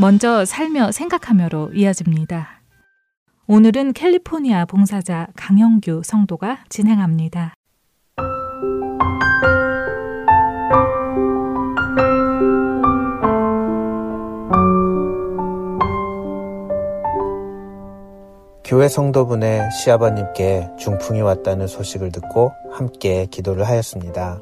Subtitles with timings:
[0.00, 2.62] 먼저 살며 생각하며로 이어집니다.
[3.48, 7.54] 오늘은 캘리포니아 봉사자 강영규 성도가 진행합니다.
[18.64, 24.38] 교회 성도분의 시아버님께 중풍이 왔다는 소식을 듣고 함께 기도를 하였습니다.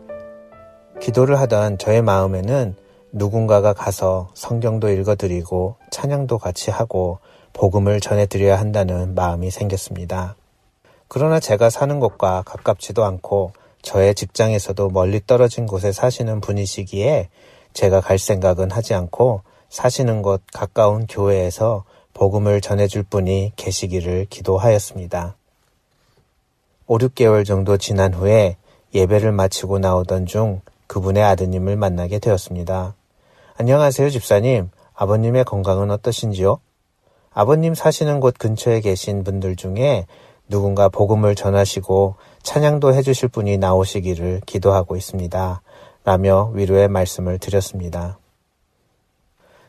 [1.01, 2.75] 기도를 하던 저의 마음에는
[3.13, 7.19] 누군가가 가서 성경도 읽어드리고 찬양도 같이 하고
[7.53, 10.37] 복음을 전해드려야 한다는 마음이 생겼습니다.
[11.09, 17.29] 그러나 제가 사는 곳과 가깝지도 않고 저의 직장에서도 멀리 떨어진 곳에 사시는 분이시기에
[17.73, 25.37] 제가 갈 생각은 하지 않고 사시는 곳 가까운 교회에서 복음을 전해줄 분이 계시기를 기도하였습니다.
[26.87, 28.57] 5, 6개월 정도 지난 후에
[28.95, 32.95] 예배를 마치고 나오던 중 그분의 아드님을 만나게 되었습니다.
[33.59, 34.71] 안녕하세요, 집사님.
[34.95, 36.59] 아버님의 건강은 어떠신지요?
[37.33, 40.07] 아버님 사시는 곳 근처에 계신 분들 중에
[40.49, 45.61] 누군가 복음을 전하시고 찬양도 해주실 분이 나오시기를 기도하고 있습니다.
[46.05, 48.19] 라며 위로의 말씀을 드렸습니다.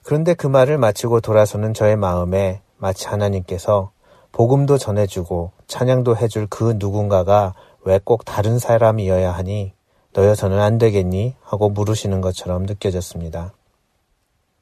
[0.04, 3.92] 그런데 그 말을 마치고 돌아서는 저의 마음에 마치 하나님께서
[4.32, 9.74] 복음도 전해주고 찬양도 해줄 그 누군가가 왜 꼭 다른 사람이어야 하니
[10.18, 11.36] 너여서는 안 되겠니?
[11.44, 13.54] 하고 물으시는 것처럼 느껴졌습니다.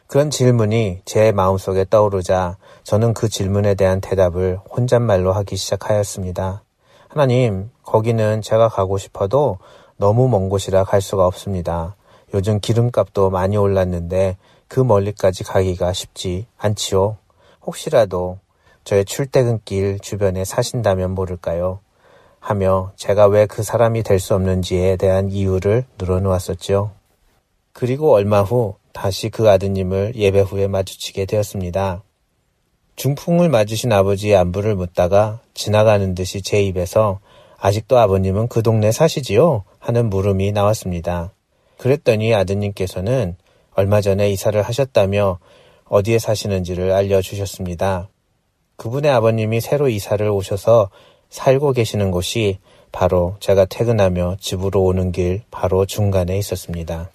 [0.06, 6.62] 그런 질문이 제 마음속에 떠오르자 저는 그 질문에 대한 대답을 혼잣말로 하기 시작하였습니다.
[7.08, 9.60] 하나님, 거기는 제가 가고 싶어도
[9.96, 11.96] 너무 먼 곳이라 갈 수가 없습니다.
[12.34, 14.36] 요즘 기름값도 많이 올랐는데
[14.68, 17.16] 그 멀리까지 가기가 쉽지 않지요.
[17.66, 18.40] 혹시라도
[18.84, 21.80] 저의 출퇴근길 주변에 사신다면 모를까요?
[22.46, 26.92] 하며 제가 왜 그 사람이 될 수 없는지에 대한 이유를 늘어놓았었죠.
[27.74, 32.04] 그리고 얼마 후 다시 그 아드님을 예배 후에 마주치게 되었습니다.
[32.98, 37.20] 중풍을 맞으신 아버지의 안부를 묻다가 지나가는 듯이 제 입에서
[37.58, 39.64] 아직도 아버님은 그 동네 사시지요?
[39.80, 41.34] 하는 물음이 나왔습니다.
[41.78, 43.36] 그랬더니 아드님께서는
[43.74, 45.40] 얼마 전에 이사를 하셨다며
[45.86, 48.08] 어디에 사시는지를 알려주셨습니다.
[48.78, 50.90] 그분의 아버님이 새로 이사를 오셔서
[51.36, 52.60] 살고 계시는 곳이
[52.94, 57.10] 바로 제가 퇴근하며 집으로 오는 길 바로 중간에 있었습니다.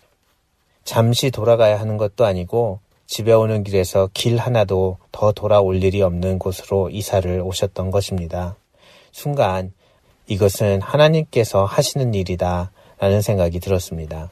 [0.84, 6.90] 잠시 돌아가야 하는 것도 아니고 집에 오는 길에서 길 하나도 더 돌아올 일이 없는 곳으로
[6.90, 8.56] 이사를 오셨던 것입니다.
[9.10, 9.72] 순간
[10.26, 14.30] 이것은 하나님께서 하시는 일이다 라는 생각이 들었습니다.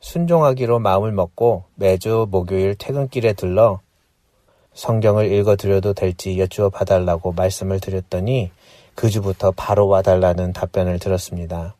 [0.00, 3.80] 순종하기로 마음을 먹고 매주 목요일 퇴근길에 들러
[4.74, 8.50] 성경을 읽어드려도 될지 여쭈어 봐달라고 말씀을 드렸더니
[9.00, 11.74] 그 주부터 바로 와달라는 답변을 들었습니다.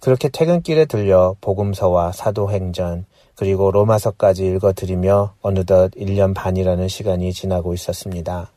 [0.00, 8.52] 그렇게 퇴근길에 들려 복음서와 사도행전 그리고 로마서까지 읽어드리며 어느덧 1년 반이라는 시간이 지나고 있었습니다.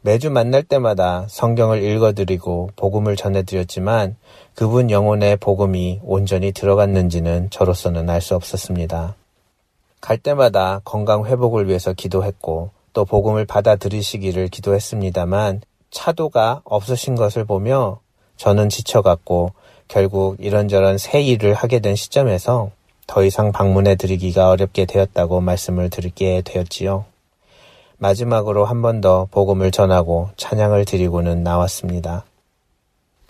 [0.00, 4.16] 매주 만날 때마다 성경을 읽어드리고 복음을 전해드렸지만
[4.56, 9.14] 그분 영혼의 복음이 온전히 들어갔는지는 저로서는 알 수 없었습니다.
[10.00, 18.00] 갈 때마다 건강 회복을 위해서 기도했고 또 복음을 받아들이시기를 기도했습니다만 차도가 없으신 것을 보며
[18.36, 19.52] 저는 지쳐갔고
[19.88, 22.70] 결국 이런저런 새 일을 하게 된 시점에서
[23.06, 27.04] 더 이상 방문해 드리기가 어렵게 되었다고 말씀을 드리게 되었지요.
[27.98, 32.24] 마지막으로 한 번 더 복음을 전하고 찬양을 드리고는 나왔습니다.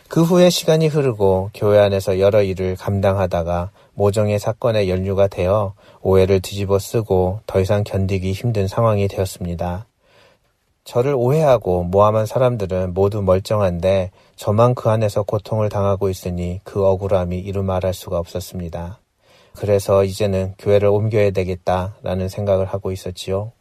[0.09, 6.78] 그 후에 시간이 흐르고 교회 안에서 여러 일을 감당하다가 모종의 사건에 연루가 되어 오해를 뒤집어
[6.78, 9.87] 쓰고 더 이상 견디기 힘든 상황이 되었습니다.
[10.85, 17.62] 저를 오해하고 모함한 사람들은 모두 멀쩡한데 저만 그 안에서 고통을 당하고 있으니 그 억울함이 이루
[17.62, 18.99] 말할 수가 없었습니다.
[19.55, 23.53] 그래서 이제는 교회를 옮겨야 되겠다라는 생각을 하고 있었지요.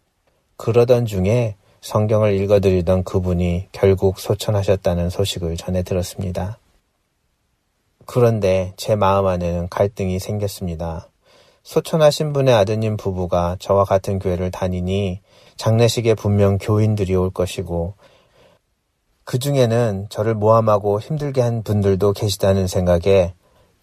[0.58, 6.58] 그러던 중에 성경을 읽어드리던 그분이 결국 소천하셨다는 소식을 전해 들었습니다.
[8.06, 11.08] 그런데 제 마음 안에는 갈등이 생겼습니다.
[11.64, 15.22] 소천하신 분의 아드님 부부가 저와 같은 교회를 다니니
[15.60, 17.96] 장례식에 분명 교인들이 올 것이고
[19.26, 23.34] 그 중에는 저를 모함하고 힘들게 한 분들도 계시다는 생각에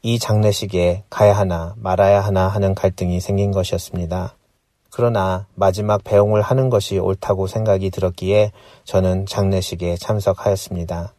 [0.01, 4.37] 이 장례식에 가야 하나 말아야 하나 하는 갈등이 생긴 것이었습니다.
[4.91, 8.53] 그러나 마지막 배웅을 하는 것이 옳다고 생각이 들었기에
[8.85, 11.13] 저는 장례식에 참석하였습니다.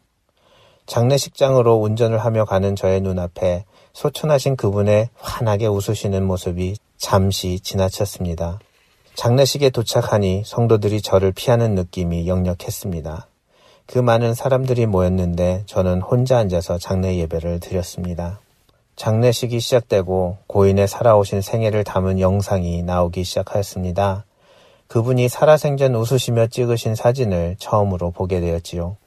[0.86, 8.58] 장례식장으로 운전을 하며 가는 저의 눈앞에 소천하신 그분의 환하게 웃으시는 모습이 잠시 지나쳤습니다.
[9.18, 13.26] 장례식에 도착하니 성도들이 저를 피하는 느낌이 역력했습니다.
[13.84, 18.38] 그 많은 사람들이 모였는데 저는 혼자 앉아서 장례 예배를 드렸습니다.
[18.94, 24.24] 장례식이 시작되고 고인의 살아오신 생애를 담은 영상이 나오기 시작하였습니다.
[24.86, 28.98] 그분이 살아생전 웃으시며 찍으신 사진을 처음으로 보게 되었지요.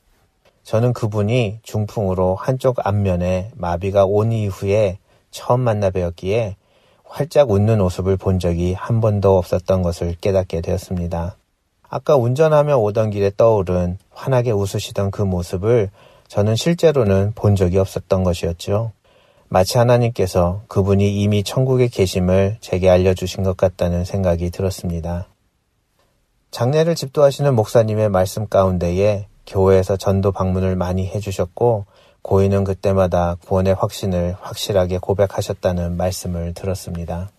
[0.64, 4.98] 저는 그분이 중풍으로 한쪽 안면에 마비가 온 이후에
[5.32, 6.58] 처음 만나 뵈었기에
[7.12, 11.36] 활짝 웃는 모습을 본 적이 한 번도 없었던 것을 깨닫게 되었습니다.
[11.90, 15.90] 아까 운전하며 오던 길에 떠오른 환하게 웃으시던 그 모습을
[16.30, 18.94] 저는 실제로는 본 적이 없었던 것이었죠.
[19.50, 25.28] 마치 하나님께서 그분이 이미 천국에 계심을 제게 알려주신 것 같다는 생각이 들었습니다.
[26.52, 31.86] 장례를 집도하시는 목사님의 말씀 가운데에 교회에서 전도 방문을 많이 해주셨고
[32.22, 37.32] 고인은 그때마다 구원의 확신을 확실하게 고백하셨다는 말씀을 들었습니다.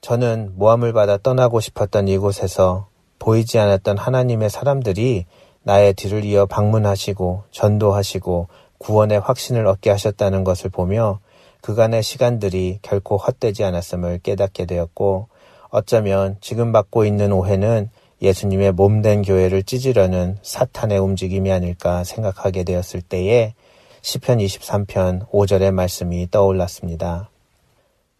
[0.00, 2.88] 저는 모함을 받아 떠나고 싶었던 이곳에서
[3.18, 5.26] 보이지 않았던 하나님의 사람들이
[5.62, 11.20] 나의 뒤를 이어 방문하시고 전도하시고 구원의 확신을 얻게 하셨다는 것을 보며
[11.60, 15.28] 그간의 시간들이 결코 헛되지 않았음을 깨닫게 되었고
[15.68, 17.90] 어쩌면 지금 받고 있는 오해는
[18.22, 23.54] 예수님의 몸된 교회를 찢으려는 사탄의 움직임이 아닐까 생각하게 되었을 때에
[24.02, 27.30] 시편 23편 5절의 말씀이 떠올랐습니다.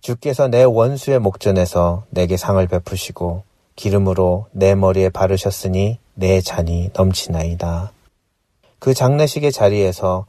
[0.00, 3.42] 주께서 내 원수의 목전에서 내게 상을 베푸시고
[3.76, 7.92] 기름으로 내 머리에 바르셨으니 내 잔이 넘치나이다.
[8.78, 10.26] 그 장례식의 자리에서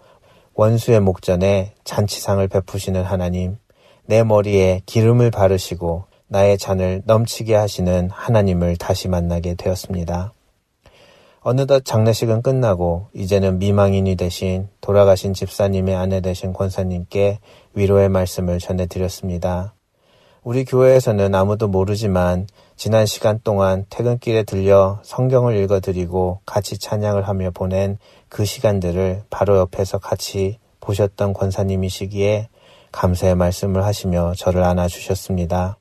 [0.54, 3.58] 원수의 목전에 잔치상을 베푸시는 하나님,
[4.06, 10.32] 내 머리에 기름을 바르시고 나의 잔을 넘치게 하시는 하나님을 다시 만나게 되었습니다.
[11.42, 17.40] 어느덧 장례식은 끝나고 이제는 미망인이 되신 돌아가신 집사님의 아내 되신 권사님께
[17.74, 19.74] 위로의 말씀을 전해드렸습니다.
[20.42, 27.98] 우리 교회에서는 아무도 모르지만 지난 시간 동안 퇴근길에 들려 성경을 읽어드리고 같이 찬양을 하며 보낸
[28.30, 32.48] 그 시간들을 바로 옆에서 같이 보셨던 권사님이시기에
[32.94, 35.78] 감사의 말씀을 하시며 저를 안아주셨습니다.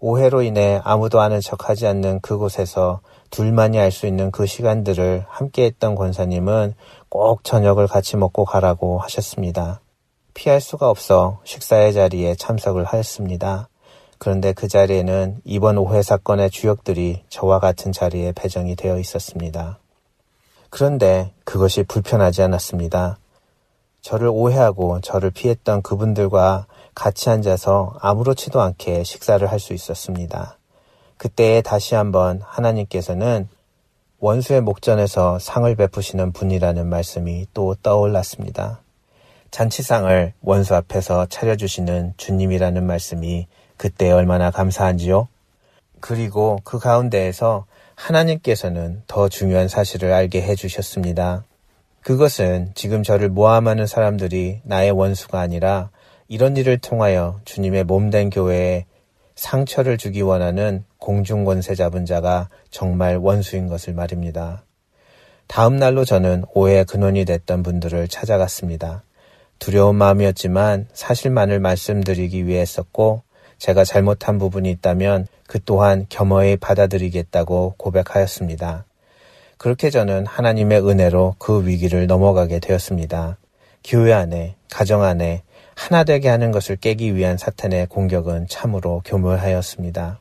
[0.00, 3.00] 오해로 인해 아무도 아는 척하지 않는 그곳에서
[3.30, 6.74] 둘만이 알 수 있는 그 시간들을 함께 했던 권사님은
[7.08, 9.80] 꼭 저녁을 같이 먹고 가라고 하셨습니다.
[10.34, 13.68] 피할 수가 없어 식사의 자리에 참석을 하였습니다.
[14.18, 19.78] 그런데 그 자리에는 이번 오해 사건의 주역들이 저와 같은 자리에 배정이 되어 있었습니다.
[20.70, 23.18] 그런데 그것이 불편하지 않았습니다.
[24.00, 26.66] 저를 오해하고 저를 피했던 그분들과
[26.98, 30.58] 같이 앉아서 아무렇지도 않게 식사를 할 수 있었습니다.
[31.16, 33.48] 그때에 다시 한번 하나님께서는
[34.18, 38.80] 원수의 목전에서 상을 베푸시는 분이라는 말씀이 또 떠올랐습니다.
[39.52, 43.46] 잔치상을 원수 앞에서 차려주시는 주님이라는 말씀이
[43.76, 45.28] 그때 얼마나 감사한지요?
[46.00, 51.44] 그리고 그 가운데에서 하나님께서는 더 중요한 사실을 알게 해주셨습니다.
[52.02, 55.90] 그것은 지금 저를 모함하는 사람들이 나의 원수가 아니라
[56.28, 58.84] 이런 일을 통하여 주님의 몸된 교회에
[59.34, 64.62] 상처를 주기 원하는 공중권세 잡은 자가 정말 원수인 것을 말입니다.
[65.46, 69.02] 다음 날로 저는 오해의 근원이 됐던 분들을 찾아갔습니다.
[69.58, 73.22] 두려운 마음이었지만 사실만을 말씀드리기 위해 했었고
[73.56, 78.84] 제가 잘못한 부분이 있다면 그 또한 겸허히 받아들이겠다고 고백하였습니다.
[79.56, 83.38] 그렇게 저는 하나님의 은혜로 그 위기를 넘어가게 되었습니다.
[83.82, 85.42] 교회 안에, 가정 안에
[85.78, 90.20] 하나 되게 하는 것을 깨기 위한 사탄의 공격은 참으로 교묘하였습니다.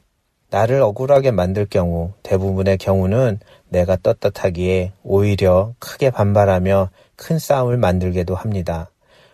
[0.52, 8.92] 나를 억울하게 만들 경우 대부분의 경우는 내가 떳떳하기에 오히려 크게 반발하며 큰 싸움을 만들게도 합니다.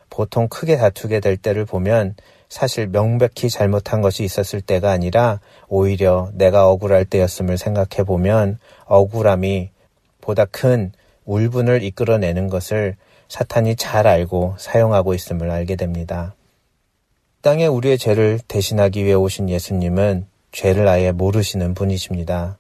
[0.10, 2.15] 보통 크게 다투게 될 때를 보면
[2.48, 9.72] 사실 명백히 잘못한 것이 있었을 때가 아니라 오히려 내가 억울할 때였음을 생각해 보면 억울함이
[10.22, 10.94] 보다 큰
[11.25, 12.96] 울분을 이끌어내는 것을
[13.34, 16.36] 사탄이 잘 알고 사용하고 있음을 알게 됩니다.
[17.42, 22.60] 땅에 우리의 죄를 대신하기 위해 오신 예수님은 죄를 아예 모르시는 분이십니다.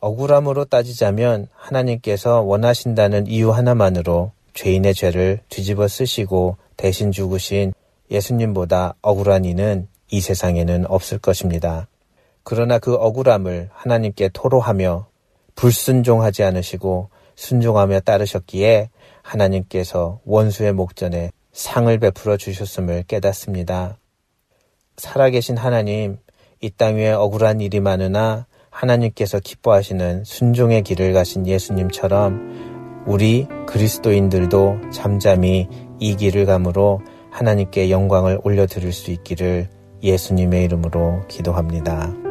[0.00, 7.72] 억울함으로 따지자면 하나님께서 원하신다는 이유 하나만으로 죄인의 죄를 뒤집어 쓰시고 대신 죽으신
[8.10, 11.86] 예수님보다 억울한 이는 이 세상에는 없을 것입니다.
[12.42, 15.06] 그러나 그 억울함을 하나님께 토로하며
[15.54, 18.88] 불순종하지 않으시고 순종하며 따르셨기에
[19.22, 23.98] 하나님께서 원수의 목전에 상을 베풀어 주셨음을 깨닫습니다.
[24.96, 26.18] 살아계신 하나님,
[26.60, 35.68] 이 땅 위에 억울한 일이 많으나 하나님께서 기뻐하시는 순종의 길을 가신 예수님처럼 우리 그리스도인들도 잠잠히
[35.98, 37.00] 이 길을 감으로
[37.30, 39.68] 하나님께 영광을 올려드릴 수 있기를
[40.02, 42.21] 예수님의 이름으로 기도합니다.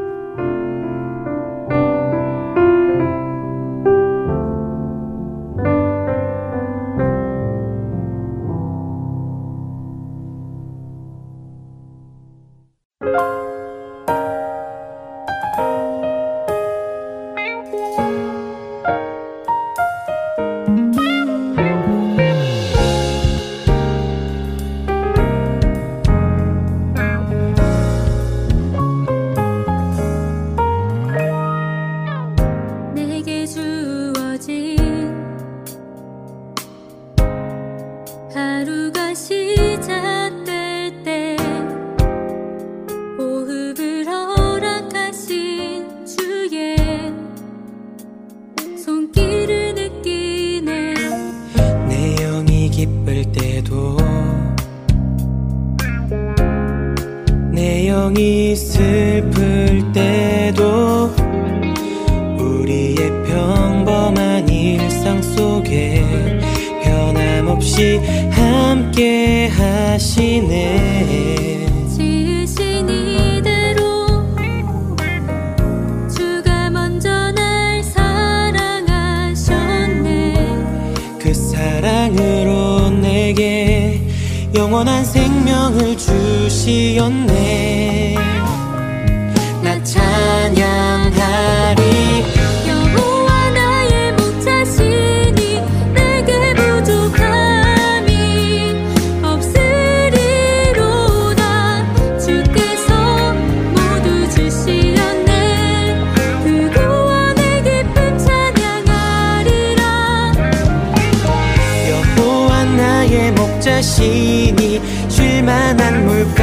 [115.51, 116.40] 자신이 내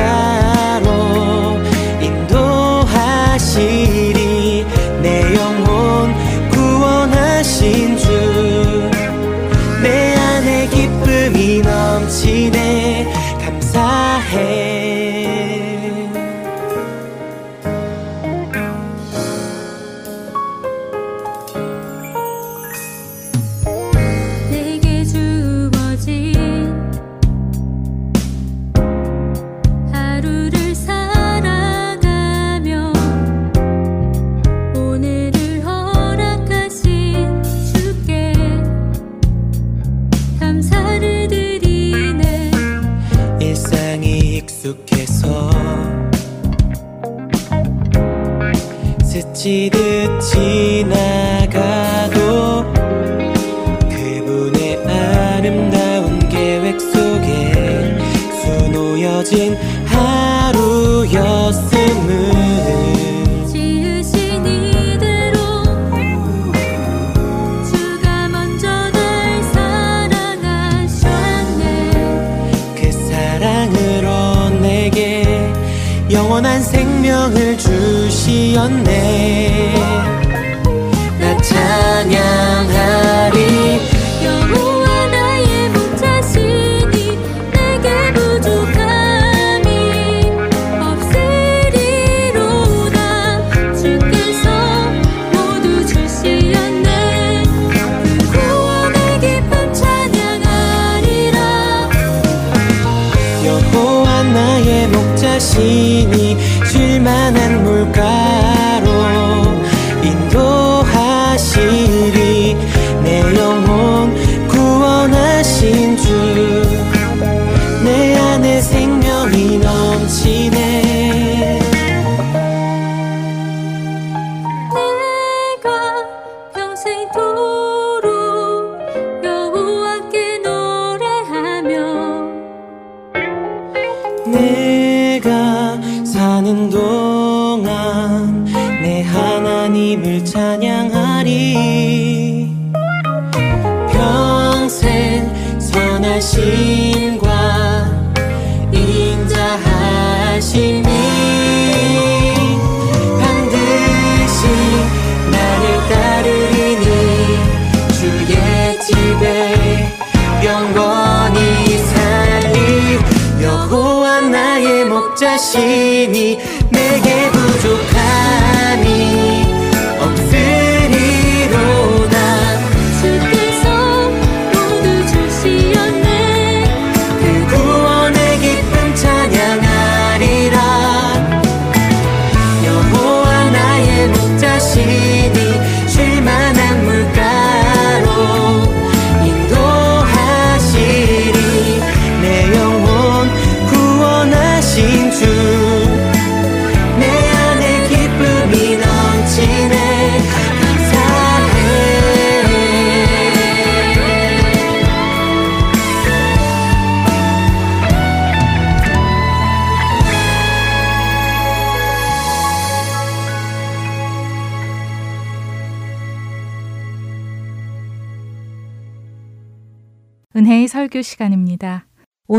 [120.28, 120.57] 게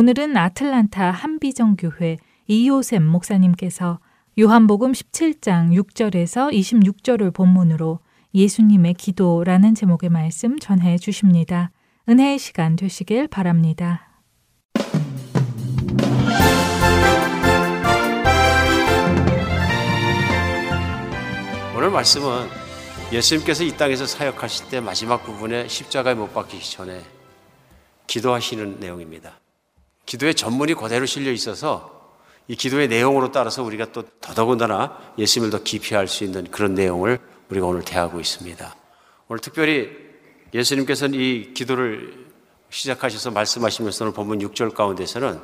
[0.09, 3.99] 오늘은 아틀란타 한비정교회 이호샘 목사님께서
[4.39, 7.99] 요한복음 17장 6절에서 26절을 본문으로
[8.33, 11.69] 예수님의 기도라는 제목의 말씀 전해 주십니다.
[12.09, 14.09] 은혜의 시간 되시길 바랍니다.
[21.77, 22.47] 오늘 말씀은
[23.13, 26.99] 예수님께서 이 땅에서 사역하실 때 마지막 부분에 십자가에 못 박히기 전에
[28.07, 29.39] 기도하시는 내용입니다.
[30.09, 35.95] 기도의 전문이 그대로 실려 있어서 이 기도의 내용으로 따라서 우리가 또 더더군다나 예수님을 더 깊이
[35.95, 38.75] 알 수 있는 그런 내용을 우리가 오늘 대하고 있습니다.
[39.27, 39.91] 오늘 특별히
[40.51, 42.25] 예수님께서는 이 기도를
[42.71, 45.39] 시작하셔서 말씀하시면서 오늘 본문 6절 가운데서는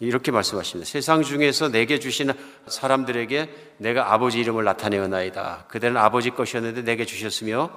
[0.00, 0.86] 이렇게 말씀하십니다.
[0.86, 2.30] 세상 중에서 내게 주신
[2.68, 5.64] 사람들에게 내가 아버지 이름을 나타내었나이다.
[5.68, 7.70] 그들은 아버지 것이었는데 내게 주셨으며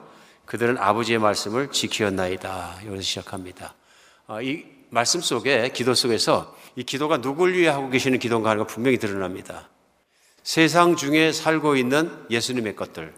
[0.46, 2.82] 그들은 아버지의 말씀을 지키었나이다.
[2.86, 3.76] 여기서 시작합니다.
[4.28, 8.68] 아, 이 말씀 속에 기도 속에서 이 기도가 누굴 위해 하고 계시는 기도인가 하는 거
[8.68, 9.68] 분명히 드러납니다.
[10.44, 13.12] 세상 중에 살고 있는 예수님의 것들.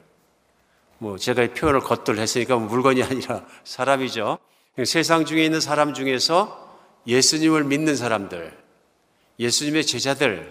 [0.99, 4.37] 뭐 제가 표현을 것들 했으니까 뭐 물건이 아니라 사람이죠.
[4.85, 8.57] 세상 중에 있는 사람 중에서 예수님을 믿는 사람들,
[9.39, 10.47] 예수님의 제자들을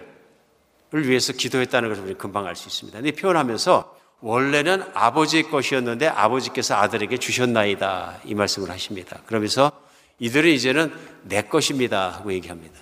[0.93, 2.99] 위해서 기도했다는 것을 우리 금방 알 수 있습니다.
[2.99, 9.19] 이 표현하면서 원래는 아버지의 것이었는데 아버지께서 아들에게 주셨나이다 이 말씀을 하십니다.
[9.25, 9.84] 그러면서
[10.19, 12.79] 이들은 이제는 내 것입니다 하고 얘기합니다.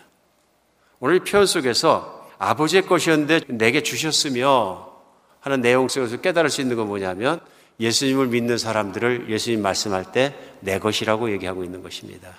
[0.99, 4.91] 오늘 표현 속에서 아버지의 것이었는데 내게 주셨으며
[5.39, 7.39] 하는 내용 속에서 깨달을 수 있는 건 뭐냐면
[7.79, 12.33] 예수님을 믿는 사람들을 예수님 말씀할 때 내 것이라고 얘기하고 있는 것입니다.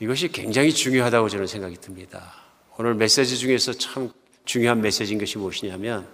[0.00, 2.34] 이것이 굉장히 중요하다고 저는 생각이 듭니다.
[2.76, 4.10] 오늘 메시지 중에서 참
[4.44, 6.06] 중요한 메시지인 것이 무엇이냐면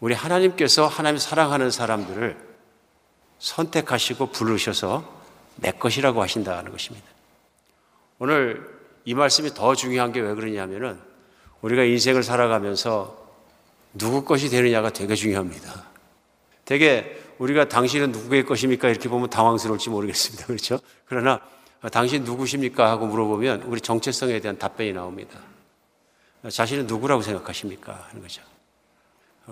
[0.00, 2.36] 우리 하나님께서 하나님 사랑하는 사람들을
[3.38, 5.21] 선택하시고 부르셔서
[5.56, 7.06] 내 것이라고 하신다는 것입니다.
[8.18, 8.68] 오늘
[9.04, 10.98] 이 말씀이 더 중요한 게 왜 그러냐면은
[11.60, 13.20] 우리가 인생을 살아가면서
[13.94, 15.84] 누구 것이 되느냐가 되게 중요합니다.
[16.64, 18.88] 되게 우리가 당신은 누구의 것입니까?
[18.88, 20.46] 이렇게 보면 당황스러울지 모르겠습니다.
[20.48, 20.78] 그렇죠?
[21.06, 21.40] 그러나
[21.90, 22.88] 당신 누구십니까?
[22.90, 25.40] 하고 물어보면 우리 정체성에 대한 답변이 나옵니다.
[26.48, 28.06] 자신은 누구라고 생각하십니까?
[28.08, 28.42] 하는 거죠.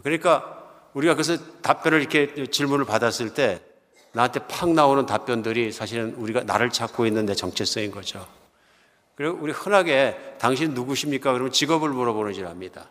[0.02, 3.60] 그러니까 우리가 그래서 답변을 이렇게 질문을 받았을 때
[4.12, 8.27] 나한테 팍 나오는 답변들이 사실은 우리가 나를 찾고 있는 내 정체성인 거죠.
[9.14, 11.33] 그리고 우리 흔하게 당신 누구십니까?
[11.33, 12.88] 그러면 직업을 물어보는 줄 압니다.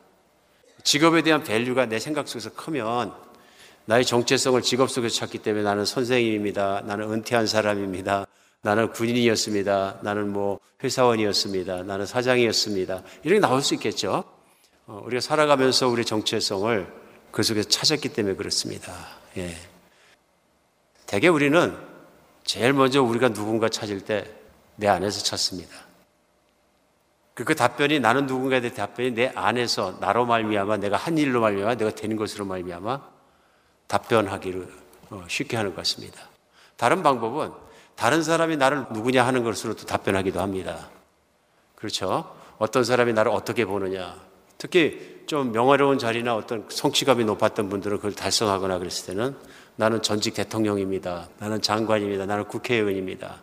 [0.83, 3.13] 직업에 대한 value가 내 생각 속에서 크면
[3.85, 6.83] 나의 정체성을 직업 속에서 찾기 때문에 나는 선생님입니다.
[6.85, 8.27] 나는 은퇴한 사람입니다.
[8.61, 9.99] 나는 군인이었습니다.
[10.03, 11.83] 나는 뭐 회사원이었습니다.
[11.83, 13.03] 나는 사장이었습니다.
[13.23, 14.23] 이렇게 나올 수 있겠죠.
[14.85, 16.87] 어, 우리가 살아가면서 우리 정체성을
[17.31, 18.93] 그 속에서 찾았기 때문에 그렇습니다.
[19.37, 19.55] 예.
[21.09, 21.75] 대개 우리는
[22.43, 24.39] 제일 먼저 우리가 누군가 찾을 때
[24.79, 25.75] 내 안에서 찾습니다.
[27.33, 31.75] 그, 그 답변이 나는 누군가에 대한 답변이 내 안에서 나로 말미암아 내가 한 일로 말미암아
[31.75, 33.01] 내가 되는 것으로 말미암아
[33.87, 34.67] 답변하기를
[35.11, 36.21] 어, 쉽게 하는 것 같습니다.
[36.77, 37.51] 다른 방법은
[37.95, 40.89] 다른 사람이 나를 누구냐 하는 것으로도 답변하기도 합니다.
[41.75, 42.33] 그렇죠?
[42.57, 44.15] 어떤 사람이 나를 어떻게 보느냐.
[44.57, 49.35] 특히 좀 명화로운 자리나 어떤 성취감이 높았던 분들은 그걸 달성하거나 그랬을 때는
[49.79, 51.29] 나는 전직 대통령입니다.
[51.37, 52.25] 나는 장관입니다.
[52.25, 53.41] 나는 국회의원입니다.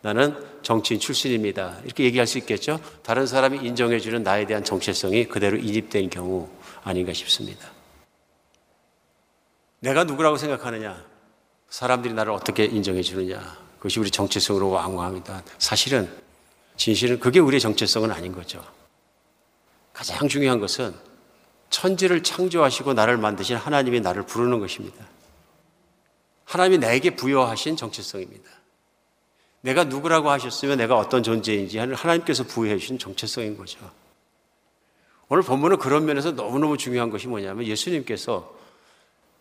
[0.00, 1.80] 나는 정치인 출신입니다.
[1.84, 2.80] 이렇게 얘기할 수 있겠죠?
[3.02, 6.48] 다른 사람이 인정해주는 나에 대한 정체성이 그대로 인입된 경우
[6.84, 7.68] 아닌가 싶습니다.
[9.80, 11.04] 내가 누구라고 생각하느냐?
[11.68, 13.58] 사람들이 나를 어떻게 인정해주느냐?
[13.76, 15.42] 그것이 우리 정체성으로 왕왕합니다.
[15.58, 16.10] 사실은
[16.78, 18.64] 진실은 그게 우리의 정체성은 아닌 거죠.
[19.92, 20.94] 가장 중요한 것은
[21.68, 25.04] 천지를 창조하시고 나를 만드신 하나님이 나를 부르는 것입니다.
[26.48, 28.50] 하나님이 나에게 부여하신 정체성입니다.
[29.60, 33.78] 내가 누구라고 하셨으면 내가 어떤 존재인지 하나님께서 부여해 주신 정체성인 거죠.
[35.28, 38.56] 오늘 본문은 그런 면에서 너무너무 중요한 것이 뭐냐면 예수님께서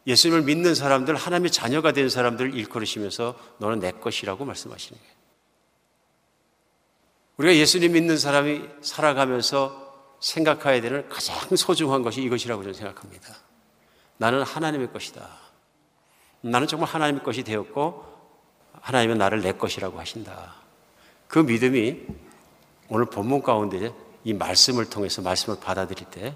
[0.06, 5.18] 예수님을 믿는 사람들, 하나님의 자녀가 된 사람들을 일컬으시면서 너는 내 것이라고 말씀하시는 거예요.
[7.38, 13.34] 우리가 예수님 믿는 사람이 살아가면서 생각해야 되는 가장 소중한 것이 이것이라고 저는 생각합니다.
[14.18, 15.47] 나는 하나님의 것이다.
[16.42, 18.06] 나는 정말 하나님의 것이 되었고
[18.82, 20.56] 하나님은 나를 내 것이라고 하신다.
[21.28, 22.06] 그 믿음이
[22.90, 23.92] 오늘 본문 가운데
[24.24, 26.36] 이 말씀을 통해서 말씀을 받아들일 때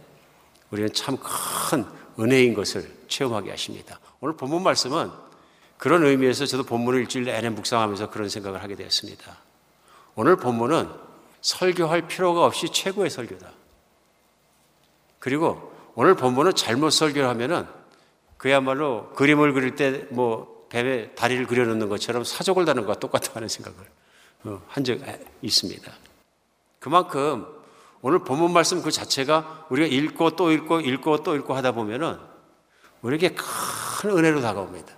[0.70, 1.86] 우리는 참 큰
[2.20, 4.00] 은혜인 것을 체험하게 하십니다.
[4.20, 5.10] 오늘 본문 말씀은
[5.78, 9.38] 그런 의미에서 저도 본문을 일주일 내내 묵상하면서 그런 생각을 하게 되었습니다.
[10.16, 10.90] 오늘 본문은
[11.42, 13.50] 설교할 필요가 없이 최고의 설교다.
[15.20, 17.66] 그리고 오늘 본문은 잘못 설교를 하면은
[18.42, 23.78] 그야말로 그림을 그릴 때 뭐 뱀에 다리를 그려놓는 것처럼 사족을 다는 것과 똑같다는 생각을
[24.46, 25.00] 어, 한적
[25.42, 25.92] 있습니다.
[26.80, 27.46] 그만큼
[28.02, 32.18] 오늘 본문 말씀 그 자체가 우리가 읽고 또 읽고 읽고 또 읽고 하다 보면은
[33.02, 34.96] 우리에게 큰 은혜로 다가옵니다.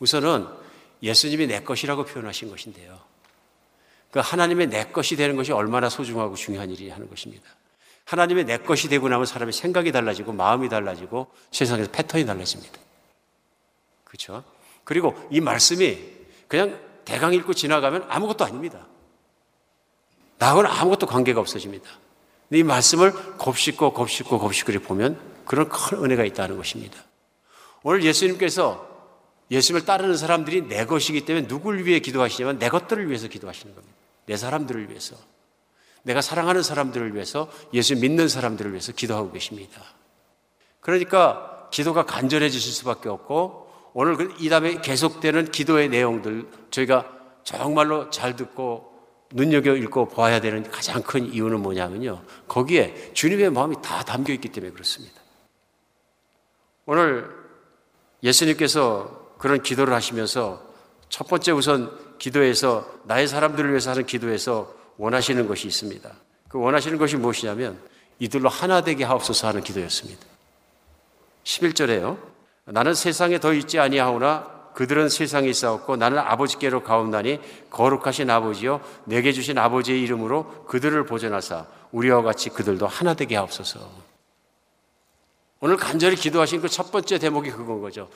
[0.00, 0.48] 우선은
[1.02, 2.98] 예수님이 내 것이라고 표현하신 것인데요.
[4.10, 7.48] 그 하나님의 내 것이 되는 것이 얼마나 소중하고 중요한 일이 하는 것입니다.
[8.04, 12.78] 하나님의 내 것이 되고 나면 사람의 생각이 달라지고 마음이 달라지고 세상에서 패턴이 달라집니다.
[14.04, 14.44] 그렇죠?
[14.84, 15.98] 그리고 이 말씀이
[16.48, 18.86] 그냥 대강 읽고 지나가면 아무것도 아닙니다.
[20.38, 21.88] 나하고는 아무것도 관계가 없어집니다.
[22.50, 26.98] 이 말씀을 곱씹고 곱씹고 곱씹고 보면 그런 큰 은혜가 있다는 것입니다.
[27.82, 28.88] 오늘 예수님께서
[29.50, 33.96] 예수님을 따르는 사람들이 내 것이기 때문에 누굴 위해 기도하시냐면 내 것들을 위해서 기도하시는 겁니다.
[34.26, 35.16] 내 사람들을 위해서.
[36.02, 39.82] 내가 사랑하는 사람들을 위해서 예수 믿는 사람들을 위해서 기도하고 계십니다.
[40.80, 47.10] 그러니까 기도가 간절해지실 수밖에 없고 오늘 그이 다음에 계속되는 기도의 내용들 저희가
[47.44, 48.92] 정말로 잘 듣고
[49.32, 52.22] 눈여겨 읽고 보아야 되는 가장 큰 이유는 뭐냐면요.
[52.48, 55.20] 거기에 주님의 마음이 다 담겨 있기 때문에 그렇습니다.
[56.84, 57.30] 오늘
[58.22, 60.62] 예수님께서 그런 기도를 하시면서
[61.08, 66.12] 첫 번째 우선 기도에서 나의 사람들을 위해서 하는 기도에서 원하시는 것이 있습니다.
[66.48, 67.76] 그 원하시는 것이 무엇이냐면
[68.20, 70.24] 이들로 하나 되게 하옵소서 하는 기도였습니다.
[71.42, 72.18] 11절에요.
[72.66, 79.58] 나는 세상에 더 있지 아니하오나 그들은 세상에 있사옵고 나는 아버지께로 가옵나니 거룩하신 아버지여 내게 주신
[79.58, 83.80] 아버지의 이름으로 그들을 보존하사 우리와 같이 그들도 하나 되게 하옵소서.
[85.58, 88.08] 오늘 간절히 기도하신 그 첫 번째 대목이 그건 거죠.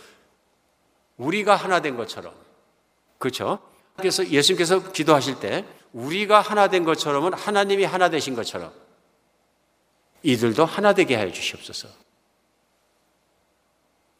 [1.17, 2.33] 우리가 하나 된 것처럼.
[3.19, 3.59] 그렇죠?
[3.97, 5.65] 그래서 예수님께서 기도하실 때
[5.97, 8.71] 우리가 하나 된 것처럼은 하나님이 하나 되신 것처럼
[10.23, 11.89] 이들도 하나 되게 하여 주시옵소서.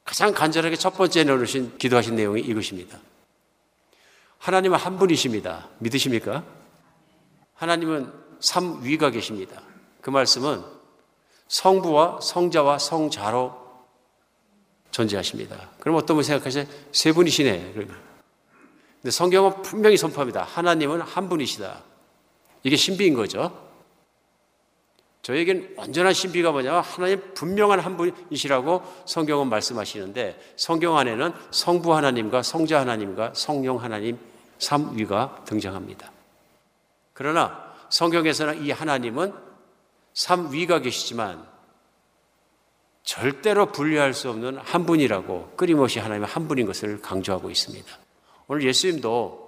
[0.03, 2.99] 가장 간절하게 첫 번째 내놓으신 기도하신 내용이 이것입니다.
[4.39, 5.69] 하나님은 한 분이십니다.
[5.79, 6.45] 믿으십니까?
[7.55, 9.61] 하나님은 삼위가 계십니다.
[10.01, 10.65] 그 말씀은
[11.49, 13.67] 성부와 성자와 성자로
[14.93, 15.71] 존재하십니다.
[15.81, 16.65] 그럼 어떤 분 생각하세요?
[16.93, 17.75] 세 분이시네.
[19.03, 20.43] 근데 성경은 분명히 선포합니다.
[20.43, 21.83] 하나님은 한 분이시다.
[22.63, 23.67] 이게 신비인 거죠.
[25.23, 32.81] 저에겐 완전한 신비가 뭐냐면 하나님 분명한 한 분이시라고 성경은 말씀하시는데 성경 안에는 성부 하나님과 성자
[32.81, 34.19] 하나님과 성령 하나님
[34.59, 36.13] 삼위가 등장합니다.
[37.13, 39.35] 그러나 성경에서는 이 하나님은
[40.15, 41.45] 삼위가 계시지만
[43.03, 47.87] 절대로 분리할 수 없는 한 분이라고 끊임없이 하나님의 한 분인 것을 강조하고 있습니다.
[48.49, 49.47] 오늘 예수님도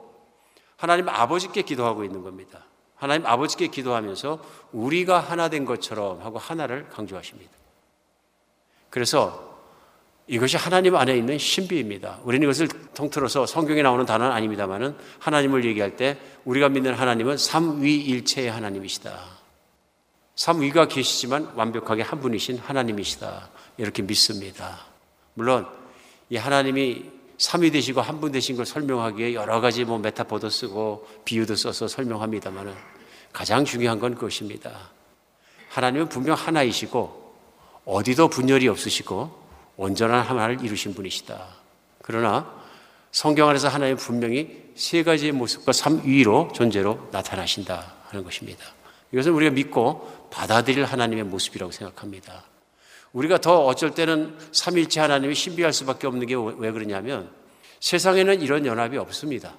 [0.76, 2.64] 하나님 아버지께 기도하고 있는 겁니다.
[2.96, 7.50] 하나님 아버지께 기도하면서 우리가 하나 된 것처럼 하고 하나를 강조하십니다.
[8.90, 9.48] 그래서
[10.26, 12.20] 이것이 하나님 안에 있는 신비입니다.
[12.24, 19.18] 우리는 이것을 통틀어서 성경에 나오는 단어는 아닙니다만은 하나님을 얘기할 때 우리가 믿는 하나님은 삼위일체의 하나님이시다.
[20.36, 23.48] 삼위가 계시지만 완벽하게 한 분이신 하나님이시다.
[23.78, 24.86] 이렇게 믿습니다.
[25.34, 25.66] 물론
[26.30, 31.54] 이 하나님이 삼위 되시고 한 분 되신 걸 설명하기에 여러 가지 뭐 메타포도 쓰고 비유도
[31.54, 32.74] 써서 설명합니다만은
[33.32, 34.90] 가장 중요한 건 그것입니다.
[35.70, 37.34] 하나님은 분명 하나이시고
[37.84, 41.46] 어디도 분열이 없으시고 온전한 하나를 이루신 분이시다.
[42.02, 42.52] 그러나
[43.12, 48.64] 성경 안에서 하나님 분명히 세 가지의 모습과 삼위로 존재로 나타나신다 하는 것입니다.
[49.12, 52.42] 이것은 우리가 믿고 받아들일 하나님의 모습이라고 생각합니다.
[53.12, 57.30] 우리가 더 어쩔 때는 삼일체 하나님이 신비할 수밖에 없는 게 왜 그러냐면
[57.80, 59.54] 세상에는 이런 연합이 없습니다.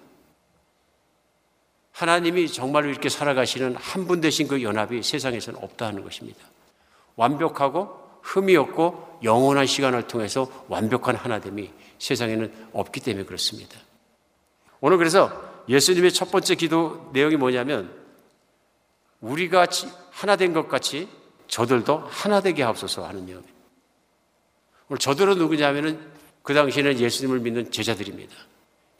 [1.91, 6.39] 하나님이 정말로 이렇게 살아가시는 한 분 되신 그 연합이 세상에서는 없다는 것입니다.
[7.15, 13.77] 완벽하고 흠이 없고 영원한 시간을 통해서 완벽한 하나됨이 세상에는 없기 때문에 그렇습니다.
[14.79, 15.29] 오늘 그래서
[15.67, 17.93] 예수님의 첫 번째 기도 내용이 뭐냐면
[19.19, 19.67] 우리가
[20.11, 21.09] 하나 된 것 같이
[21.49, 23.53] 저들도 하나 되게 하옵소서 하는 내용입니다.
[24.87, 25.99] 오늘 저들은 누구냐면은
[26.43, 28.33] 그 당시에는 예수님을 믿는 제자들입니다.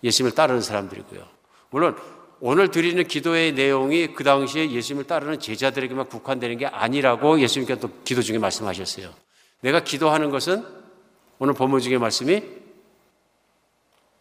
[0.04, 1.26] 예수님을 따르는 사람들이고요.
[1.70, 1.96] 물론
[2.42, 8.22] 오늘 드리는 기도의 내용이 그 당시에 예수님을 따르는 제자들에게만 국한되는 게 아니라고 예수님께서 또 기도
[8.22, 9.14] 중에 말씀하셨어요.
[9.62, 10.66] 내가 기도하는 것은
[11.38, 12.44] 오늘 본문 중에 말씀이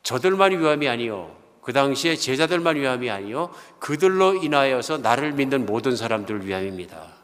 [0.03, 1.37] 저들만 위함이 아니요.
[1.63, 3.53] 그 당시에 제자들만 위함이 아니요.
[3.79, 7.18] 그들로 인하여서 나를 믿는 모든 사람들을 위함입니다.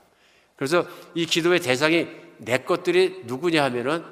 [0.56, 4.04] 그래서 이 기도의 대상이 내 것들이 누구냐 하면은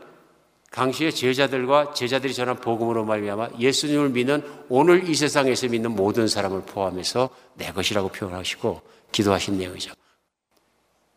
[0.71, 7.29] 당시의 제자들과 제자들이 전한 복음으로 말미암아 예수님을 믿는 오늘 이 세상에서 믿는 모든 사람을 포함해서
[7.55, 8.81] 내 것이라고 표현하시고
[9.13, 9.93] 기도하신 내용이죠.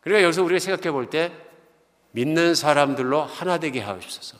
[0.00, 1.32] 그러니까 여기서 우리가 생각해 볼 때
[2.12, 4.38] 믿는 사람들로 하나 되게 하옵소서.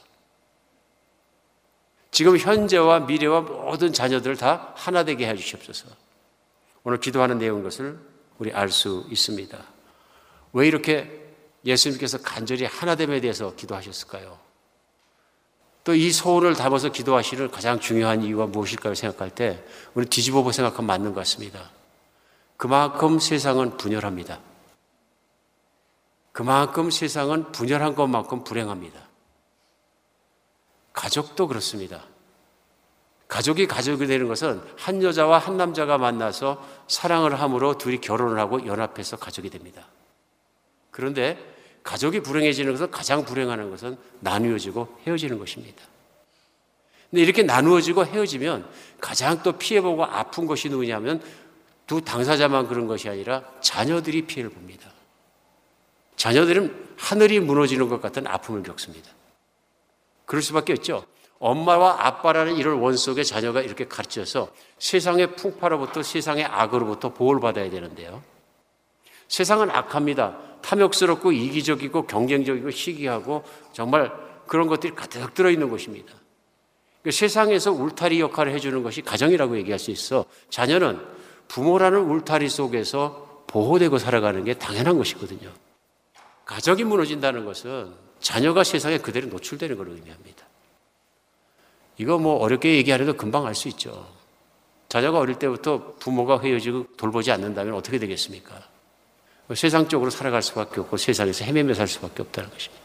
[2.10, 5.88] 지금 현재와 미래와 모든 자녀들을 다 하나 되게 해 주시옵소서.
[6.84, 7.98] 오늘 기도하는 내용인 것을
[8.38, 9.75] 우리 알 수 있습니다.
[10.56, 11.22] 왜 이렇게
[11.66, 14.38] 예수님께서 간절히 하나됨에 대해서 기도하셨을까요?
[15.84, 18.94] 또 이 소원을 담아서 기도하시는 가장 중요한 이유가 무엇일까요?
[18.94, 19.62] 생각할 때
[19.94, 21.70] 우리 뒤집어 보 생각하면 맞는 것 같습니다.
[22.56, 24.40] 그만큼 세상은 분열합니다.
[26.32, 28.98] 그만큼 세상은 분열한 것만큼 불행합니다.
[30.94, 32.02] 가족도 그렇습니다.
[33.28, 39.18] 가족이 가족이 되는 것은 한 여자와 한 남자가 만나서 사랑을 함으로 둘이 결혼을 하고 연합해서
[39.18, 39.86] 가족이 됩니다.
[40.96, 41.38] 그런데
[41.82, 45.84] 가족이 불행해지는 것은 가장 불행하는 것은 나누어지고 헤어지는 것입니다.
[47.10, 48.66] 근데 이렇게 나누어지고 헤어지면
[48.98, 51.22] 가장 또 피해보고 아픈 것이 누구냐면
[51.86, 54.90] 두 당사자만 그런 것이 아니라 자녀들이 피해를 봅니다.
[56.16, 59.10] 자녀들은 하늘이 무너지는 것 같은 아픔을 겪습니다.
[60.24, 61.04] 그럴 수밖에 없죠.
[61.38, 68.22] 엄마와 아빠라는 이런 원 속에 자녀가 이렇게 가르쳐서 세상의 풍파로부터 세상의 악으로부터 보호를 받아야 되는데요.
[69.28, 70.38] 세상은 악합니다.
[70.62, 74.12] 탐욕스럽고 이기적이고 경쟁적이고 시기하고 정말
[74.46, 76.12] 그런 것들이 가득 들어있는 것입니다.
[77.02, 80.24] 그 세상에서 울타리 역할을 해주는 것이 가정이라고 얘기할 수 있어.
[80.50, 81.00] 자녀는
[81.48, 85.50] 부모라는 울타리 속에서 보호되고 살아가는 게 당연한 것이거든요.
[86.44, 90.46] 가족이 무너진다는 것은 자녀가 세상에 그대로 노출되는 걸 의미합니다.
[91.98, 94.08] 이거 뭐 어렵게 얘기 안 해도 금방 알 수 있죠.
[94.88, 98.75] 자녀가 어릴 때부터 부모가 헤어지고 돌보지 않는다면 어떻게 되겠습니까?
[99.54, 102.84] 세상적으로 살아갈 수밖에 없고 세상에서 헤매며 살 수밖에 없다는 것입니다.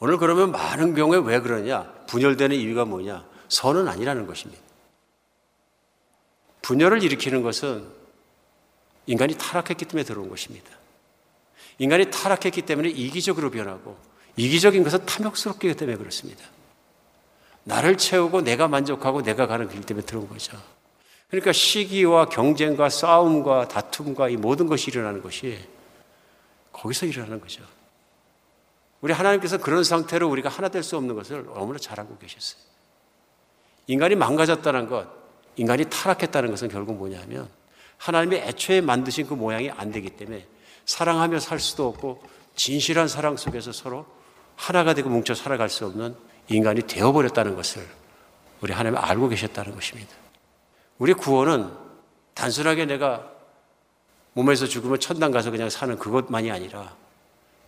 [0.00, 1.90] 오늘 그러면 많은 경우에 왜 그러냐?
[2.06, 3.24] 분열되는 이유가 뭐냐?
[3.48, 4.62] 선은 아니라는 것입니다.
[6.62, 7.88] 분열을 일으키는 것은
[9.06, 10.68] 인간이 타락했기 때문에 들어온 것입니다.
[11.78, 13.96] 인간이 타락했기 때문에 이기적으로 변하고
[14.36, 16.44] 이기적인 것은 탐욕스럽기 때문에 그렇습니다.
[17.64, 20.56] 나를 채우고 내가 만족하고 내가 가는 길 때문에 들어온 거죠.
[21.28, 25.58] 그러니까 시기와 경쟁과 싸움과 다툼과 이 모든 것이 일어나는 것이
[26.72, 27.62] 거기서 일어나는 거죠.
[29.00, 32.60] 우리 하나님께서 그런 상태로 우리가 하나 될 수 없는 것을 너무나 잘 알고 계셨어요.
[33.86, 35.06] 인간이 망가졌다는 것,
[35.56, 37.48] 인간이 타락했다는 것은 결국 뭐냐면
[37.98, 40.46] 하나님이 애초에 만드신 그 모양이 안 되기 때문에
[40.86, 42.22] 사랑하며 살 수도 없고
[42.54, 44.06] 진실한 사랑 속에서 서로
[44.56, 46.16] 하나가 되고 뭉쳐 살아갈 수 없는
[46.48, 47.86] 인간이 되어버렸다는 것을
[48.60, 50.27] 우리 하나님 알고 계셨다는 것입니다.
[50.98, 51.72] 우리 구원은
[52.34, 53.30] 단순하게 내가
[54.32, 56.94] 몸에서 죽으면 천당 가서 그냥 사는 그것만이 아니라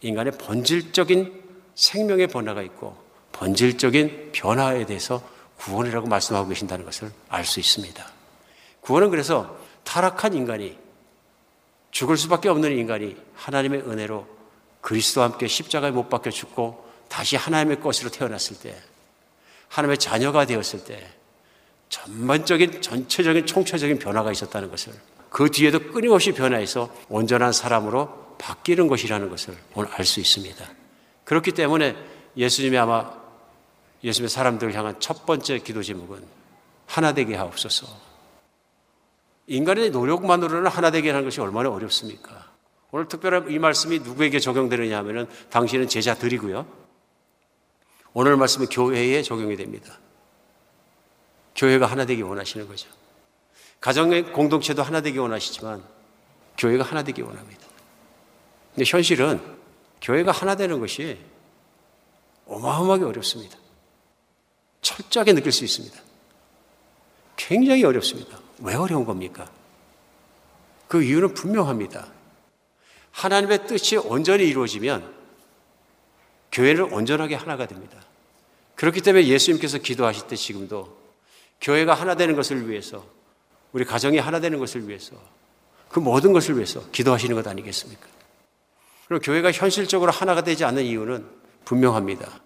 [0.02, 1.42] 인간의 본질적인
[1.74, 2.96] 생명의 변화가 있고
[3.32, 5.22] 본질적인 변화에 대해서
[5.58, 8.04] 구원이라고 말씀하고 계신다는 것을 알 수 있습니다.
[8.80, 10.78] 구원은 그래서 타락한 인간이
[11.90, 14.26] 죽을 수밖에 없는 인간이 하나님의 은혜로
[14.80, 18.80] 그리스도와 함께 십자가에 못 박혀 죽고 다시 하나님의 것으로 태어났을 때,
[19.68, 21.12] 하나님의 자녀가 되었을 때,
[21.90, 24.94] 전반적인, 전체적인, 총체적인 변화가 있었다는 것을,
[25.28, 30.64] 그 뒤에도 끊임없이 변화해서 온전한 사람으로 바뀌는 것이라는 것을 오늘 알 수 있습니다.
[31.24, 31.94] 그렇기 때문에
[32.36, 33.12] 예수님이 아마
[34.02, 36.24] 예수님의 사람들을 향한 첫 번째 기도 제목은
[36.86, 37.86] 하나 되게 하옵소서.
[39.46, 42.50] 인간의 노력만으로는 하나 되게 하는 것이 얼마나 어렵습니까?
[42.92, 46.66] 오늘 특별한 이 말씀이 누구에게 적용되느냐 하면은 당신은 제자들이고요.
[48.12, 49.99] 오늘 말씀은 교회에 적용이 됩니다.
[51.60, 52.88] 교회가 하나 되기 원하시는 거죠.
[53.82, 55.84] 가정의 공동체도 하나 되기 원하시지만
[56.56, 57.66] 교회가 하나 되기 원합니다.
[58.74, 59.38] 근데 현실은
[60.00, 61.18] 교회가 하나 되는 것이
[62.46, 63.58] 어마어마하게 어렵습니다.
[64.80, 66.00] 철저하게 느낄 수 있습니다.
[67.36, 68.38] 굉장히 어렵습니다.
[68.60, 69.50] 왜 어려운 겁니까?
[70.88, 72.10] 그 이유는 분명합니다.
[73.12, 75.14] 하나님의 뜻이 온전히 이루어지면
[76.52, 78.00] 교회는 온전하게 하나가 됩니다.
[78.76, 81.00] 그렇기 때문에 예수님께서 기도하실 때 지금도
[81.60, 83.06] 교회가 하나 되는 것을 위해서
[83.72, 85.14] 우리 가정이 하나 되는 것을 위해서
[85.88, 88.06] 그 모든 것을 위해서 기도하시는 것 아니겠습니까?
[89.08, 91.26] 그리고 교회가 현실적으로 하나가 되지 않는 이유는
[91.64, 92.40] 분명합니다.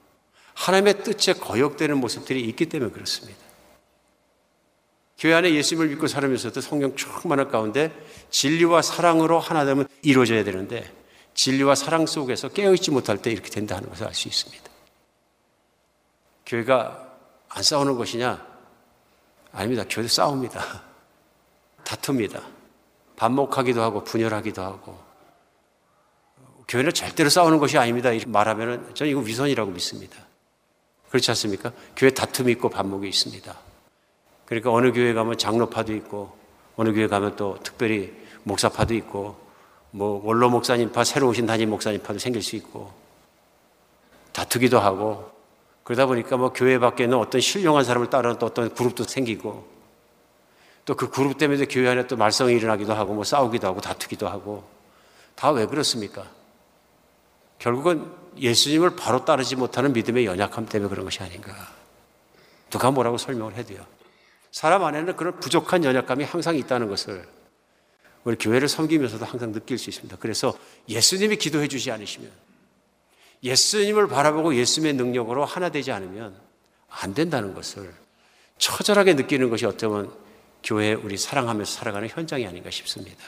[0.54, 3.38] 하나님의 뜻에 거역되는 모습들이 있기 때문에 그렇습니다.
[5.18, 7.92] 교회 안에 예수님을 믿고 살면서도 성경 충만한 가운데
[8.30, 10.90] 진리와 사랑으로 하나 되면 이루어져야 되는데
[11.34, 14.64] 진리와 사랑 속에서 깨어있지 못할 때 이렇게 된다는 것을 알 수 있습니다.
[16.46, 17.12] 교회가
[17.48, 18.53] 안 싸우는 것이냐?
[19.54, 19.84] 아닙니다.
[19.88, 20.60] 교회 싸웁니다.
[21.84, 22.42] 다툽니다.
[23.16, 24.98] 반목하기도 하고 분열하기도 하고
[26.66, 28.10] 교회는 절대로 싸우는 것이 아닙니다.
[28.10, 30.16] 이렇게 말하면 저는 이거 위선이라고 믿습니다.
[31.08, 31.72] 그렇지 않습니까?
[31.96, 33.56] 교회 다툼이 있고 반목이 있습니다.
[34.46, 36.36] 그러니까 어느 교회 가면 장로파도 있고
[36.76, 38.12] 어느 교회 가면 또 특별히
[38.42, 39.38] 목사파도 있고
[39.92, 42.92] 뭐 원로 목사님파 새로 오신 담임 목사님파도 생길 수 있고
[44.32, 45.30] 다투기도 하고
[45.84, 49.72] 그러다 보니까 뭐 교회 밖에는 어떤 신령한 사람을 따르는 또 어떤 그룹도 생기고
[50.86, 54.64] 또 그 그룹 때문에 교회 안에 또 말썽이 일어나기도 하고 뭐 싸우기도 하고 다투기도 하고
[55.34, 56.26] 다 왜 그렇습니까?
[57.58, 61.54] 결국은 예수님을 바로 따르지 못하는 믿음의 연약함 때문에 그런 것이 아닌가.
[62.68, 63.86] 누가 뭐라고 설명을 해도요.
[64.50, 67.26] 사람 안에는 그런 부족한 연약감이 항상 있다는 것을
[68.24, 70.16] 우리 교회를 섬기면서도 항상 느낄 수 있습니다.
[70.20, 70.54] 그래서
[70.88, 72.30] 예수님이 기도해 주지 않으시면
[73.44, 76.34] 예수님을 바라보고 예수님의 능력으로 하나 되지 않으면
[76.88, 77.92] 안 된다는 것을
[78.58, 80.10] 처절하게 느끼는 것이 어쩌면
[80.62, 83.22] 교회 우리 사랑하면서 살아가는 현장이 아닌가 싶습니다.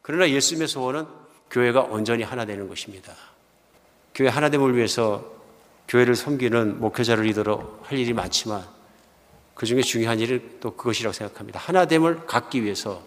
[0.00, 1.06] 그러나 예수님의 소원은
[1.50, 3.12] 교회가 온전히 하나 되는 것입니다.
[4.14, 5.36] 교회 하나됨을 위해서
[5.88, 8.66] 교회를 섬기는 목회자를 리더로 할 일이 많지만
[9.54, 11.60] 그 중에 중요한 일은 또 그것이라고 생각합니다.
[11.60, 13.02] 하나됨을 갖기 위해서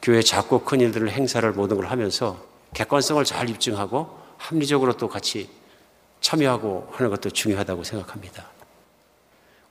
[0.00, 2.44] 교회 작고 큰 일들을 행사를 모든 걸 하면서
[2.74, 5.48] 객관성을 잘 입증하고 합리적으로 또 같이
[6.20, 8.46] 참여하고 하는 것도 중요하다고 생각합니다.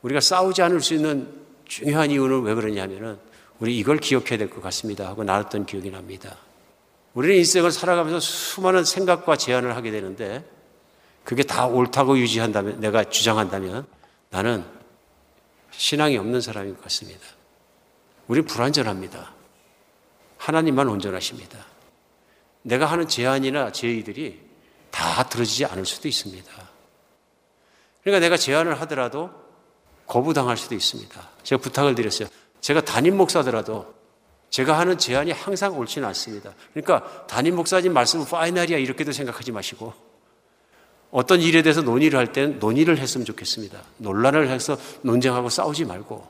[0.01, 1.31] 우리가 싸우지 않을 수 있는
[1.65, 3.19] 중요한 이유는 왜 그러냐면은
[3.59, 6.37] 우리 이걸 기억해야 될 것 같습니다 하고 나눴던 기억이 납니다.
[7.13, 10.43] 우리는 인생을 살아가면서 수많은 생각과 제안을 하게 되는데
[11.23, 13.85] 그게 다 옳다고 유지한다면 내가 주장한다면
[14.29, 14.65] 나는
[15.71, 17.21] 신앙이 없는 사람인 것 같습니다.
[18.27, 19.33] 우리 불완전합니다.
[20.37, 21.59] 하나님만 온전하십니다.
[22.63, 24.50] 내가 하는 제안이나 제의들이
[24.91, 26.51] 다 들어지지 않을 수도 있습니다.
[28.03, 29.31] 그러니까 내가 제안을 하더라도
[30.05, 31.29] 거부당할 수도 있습니다.
[31.43, 32.27] 제가 부탁을 드렸어요.
[32.59, 33.93] 제가 담임 목사더라도
[34.49, 36.53] 제가 하는 제안이 항상 옳지는 않습니다.
[36.73, 39.93] 그러니까 담임 목사님 말씀은 파이널이야 이렇게도 생각하지 마시고
[41.09, 43.81] 어떤 일에 대해서 논의를 할 때는 논의를 했으면 좋겠습니다.
[43.97, 46.27] 논란을 해서 논쟁하고 싸우지 말고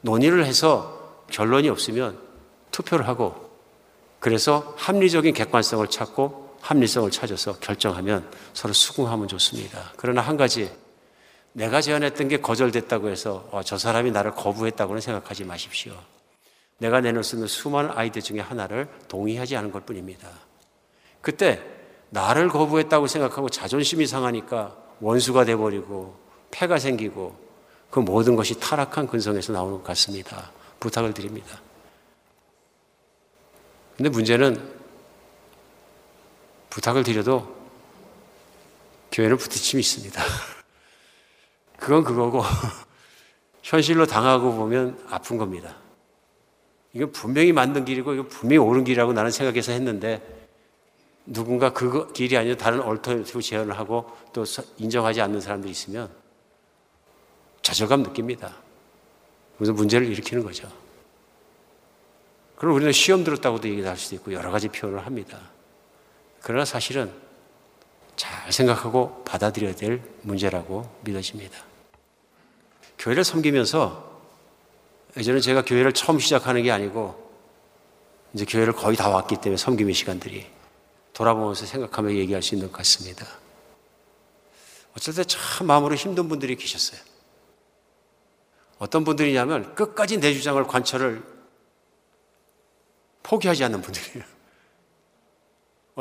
[0.00, 2.18] 논의를 해서 결론이 없으면
[2.72, 3.50] 투표를 하고
[4.18, 9.92] 그래서 합리적인 객관성을 찾고 합리성을 찾아서 결정하면 서로 수긍하면 좋습니다.
[9.96, 10.70] 그러나 한 가지
[11.52, 15.92] 내가 제안했던 게 거절됐다고 해서 어, 저 사람이 나를 거부했다고는 생각하지 마십시오.
[16.78, 20.28] 내가 내놓을 수 있는 수많은 아이들 중에 하나를 동의하지 않은 것 뿐입니다.
[21.20, 21.60] 그때
[22.10, 26.16] 나를 거부했다고 생각하고 자존심이 상하니까 원수가 돼버리고
[26.50, 27.36] 폐가 생기고
[27.90, 30.50] 그 모든 것이 타락한 근성에서 나오는 것 같습니다.
[30.80, 31.60] 부탁을 드립니다.
[33.96, 34.81] 근데 문제는
[36.72, 37.54] 부탁을 드려도
[39.12, 40.22] 교회는 부딪힘이 있습니다.
[41.76, 42.42] 그건 그거고
[43.62, 45.76] 현실로 당하고 보면 아픈 겁니다.
[46.94, 50.48] 이건 분명히 맞는 길이고 이건 분명히 옳은 길이라고 나는 생각해서 했는데
[51.26, 54.44] 누군가 그 길이 아니라 다른 alternative 제안을 하고 또
[54.78, 56.10] 인정하지 않는 사람들이 있으면
[57.60, 58.56] 좌절감 느낍니다.
[59.58, 60.72] 그래서 문제를 일으키는 거죠.
[62.56, 65.51] 그럼 우리는 시험 들었다고도 얘기할 수도 있고 여러 가지 표현을 합니다.
[66.42, 67.12] 그러나 사실은
[68.16, 71.58] 잘 생각하고 받아들여야 될 문제라고 믿어집니다.
[72.98, 74.12] 교회를 섬기면서
[75.16, 77.20] 예전에 제가 교회를 처음 시작하는 게 아니고
[78.34, 80.46] 이제 교회를 거의 다 왔기 때문에 섬김의 시간들이
[81.12, 83.26] 돌아보면서 생각하며 얘기할 수 있는 것 같습니다.
[84.94, 87.00] 때참 마음으로 힘든 분들이 계셨어요.
[88.78, 91.22] 어떤 분들이냐면 끝까지 내 주장을 관철을
[93.22, 94.31] 포기하지 않는 분들이에요.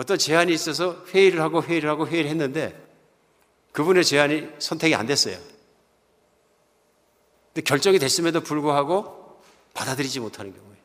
[0.01, 2.75] 어떤 제안이 있어서 회의를 하고 회의를 하고 회의를 했는데
[3.71, 5.37] 그분의 제안이 선택이 안 됐어요.
[7.53, 9.39] 근데 결정이 됐음에도 불구하고
[9.75, 10.75] 받아들이지 못하는 경우에.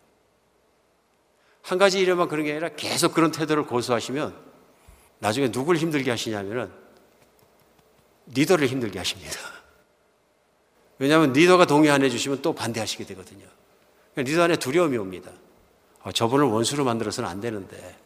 [1.62, 4.37] 한 가지 일에만 그런 게 아니라 계속 그런 태도를 고수하시면
[5.21, 6.71] 나중에 누굴 힘들게 하시냐면은
[8.27, 9.39] 리더를 힘들게 하십니다.
[10.99, 13.47] 왜냐하면 리더가 동의 안 해주시면 또 반대하시게 되거든요.
[14.17, 15.31] 리더 안에 두려움이 옵니다.
[16.03, 18.06] 아, 저분을 원수로 만들어서는 안 되는데.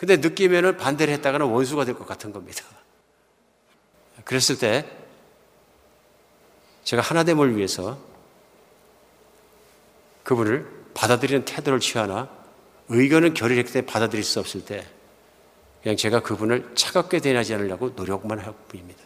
[0.00, 2.64] 근데 느끼면은 반대를 했다가는 원수가 될 것 같은 겁니다.
[4.24, 4.86] 그랬을 때
[6.84, 7.98] 제가 하나됨을 위해서
[10.24, 12.30] 그분을 받아들이는 태도를 취하나
[12.88, 14.86] 의견은 결의했을 때 받아들일 수 없을 때
[15.82, 19.02] 그냥 제가 그분을 차갑게 대하지 않으려고 노력만 할 뿐입니다.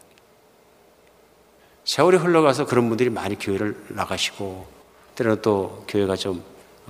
[1.85, 4.69] 세월이 흘러가서 그런 분들이 많이 교회를 나가시고
[5.17, 6.45] 때로는 또 교회가 좀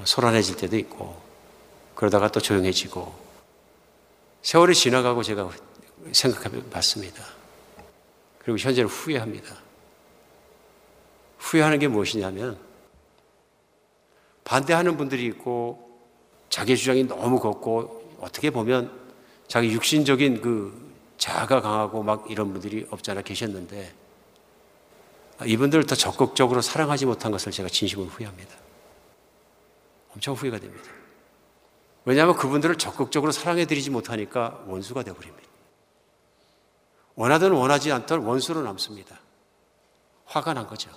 [0.05, 1.19] 소란해질 때도 있고
[1.95, 3.24] 그러다가 또 조용해지고
[4.45, 5.51] 세월이 지나가고 제가
[6.13, 7.25] 생각해 봤습니다.
[8.39, 9.57] 그리고 현재는 후회합니다.
[11.39, 12.59] 후회하는 게 무엇이냐면
[14.45, 15.99] 반대하는 분들이 있고
[16.51, 18.93] 자기 주장이 너무 걷고 어떻게 보면
[19.49, 23.95] 자기 육신적인 그 자아가 강하고 막 이런 분들이 없잖아 계셨는데
[25.47, 28.55] 이분들을 더 적극적으로 사랑하지 못한 것을 제가 진심으로 후회합니다.
[30.15, 30.91] 엄청 후회가 됩니다.
[32.05, 35.49] 왜냐하면 그분들을 적극적으로 사랑해드리지 못하니까 원수가 되어버립니다.
[37.17, 39.19] 원하든 원하지 않든 원수로 남습니다.
[40.27, 40.91] 화가 난 거죠.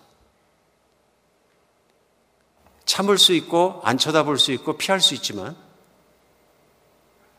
[2.86, 5.55] 참을 수 있고 안 쳐다볼 수 있고 피할 수 있지만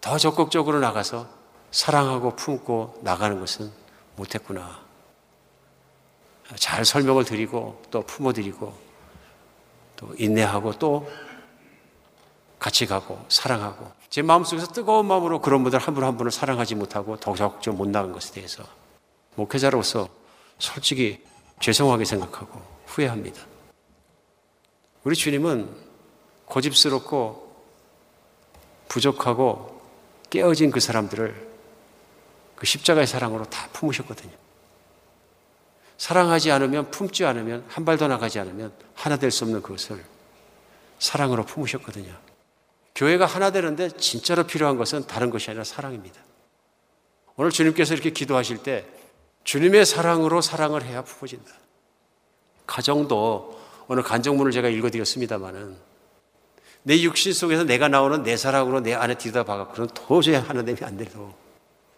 [0.00, 1.28] 더 적극적으로 나가서
[1.70, 3.72] 사랑하고 품고 나가는 것은
[4.16, 4.86] 못했구나.
[6.56, 8.72] 잘 설명을 드리고 또 품어드리고
[9.96, 11.10] 또 인내하고 또
[12.58, 17.16] 같이 가고 사랑하고 제 마음속에서 뜨거운 마음으로 그런 분들 한 분 한 분을 사랑하지 못하고
[17.16, 18.64] 더 적극 못 나간 것에 대해서
[19.36, 20.08] 목회자로서
[20.58, 21.22] 솔직히
[21.60, 23.40] 죄송하게 생각하고 후회합니다.
[25.04, 25.68] 우리 주님은
[26.46, 27.46] 고집스럽고
[28.88, 29.80] 부족하고
[30.30, 31.48] 깨어진 그 사람들을
[32.56, 34.32] 그 십자가의 사랑으로 다 품으셨거든요.
[35.98, 40.04] 사랑하지 않으면 품지 않으면 한 발 더 나가지 않으면 하나 될 수 없는 그것을
[40.98, 42.12] 사랑으로 품으셨거든요.
[42.98, 46.20] 교회가 하나 되는데 진짜로 필요한 것은 다른 것이 아니라 사랑입니다.
[47.36, 48.84] 오늘 주님께서 이렇게 기도하실 때
[49.44, 51.48] 주님의 사랑으로 사랑을 해야 품어진다.
[52.66, 55.76] 가정도 오늘 간정문을 제가 읽어드렸습니다마는
[56.82, 61.32] 내 육신 속에서 내가 나오는 내 사랑으로 내 안에 들여다봐가 도저히 하나님이 안 돼도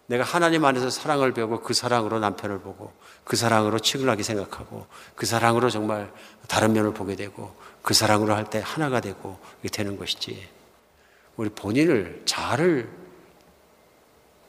[0.05, 2.93] 내가 하나님 안에서 사랑을 배우고 그 사랑으로 남편을 보고
[3.23, 4.85] 그 사랑으로 친근하게 생각하고
[5.15, 6.13] 그 사랑으로 정말
[6.47, 9.39] 다른 면을 보게 되고 그 사랑으로 할 때 하나가 되고
[9.71, 10.60] 되는 것이지
[11.41, 12.87] 우리 본인을 자아를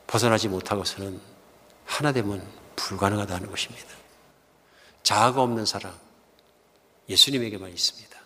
[0.06, 1.18] 벗어나지 못하고서는
[1.86, 3.88] 하나 되면 불가능하다는 것입니다.
[5.02, 5.98] 자아가 없는 사랑
[7.08, 8.20] 예수님에게만 있습니다.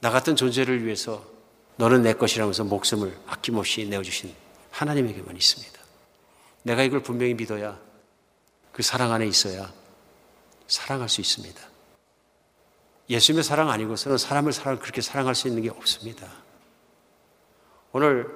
[0.00, 1.24] 나 같은 존재를 위해서
[1.76, 4.34] 너는 내 것이라면서 목숨을 아낌없이 내어주신
[4.70, 5.80] 하나님에게만 있습니다.
[6.62, 7.80] 내가 이걸 분명히 믿어야
[8.72, 9.72] 그 사랑 안에 있어야
[10.68, 11.58] 사랑할 수 있습니다.
[13.08, 16.44] 예수님의 사랑 아니고서는 사람을 사랑 그렇게 사랑할 수 있는 게 없습니다.
[17.96, 18.28] 오늘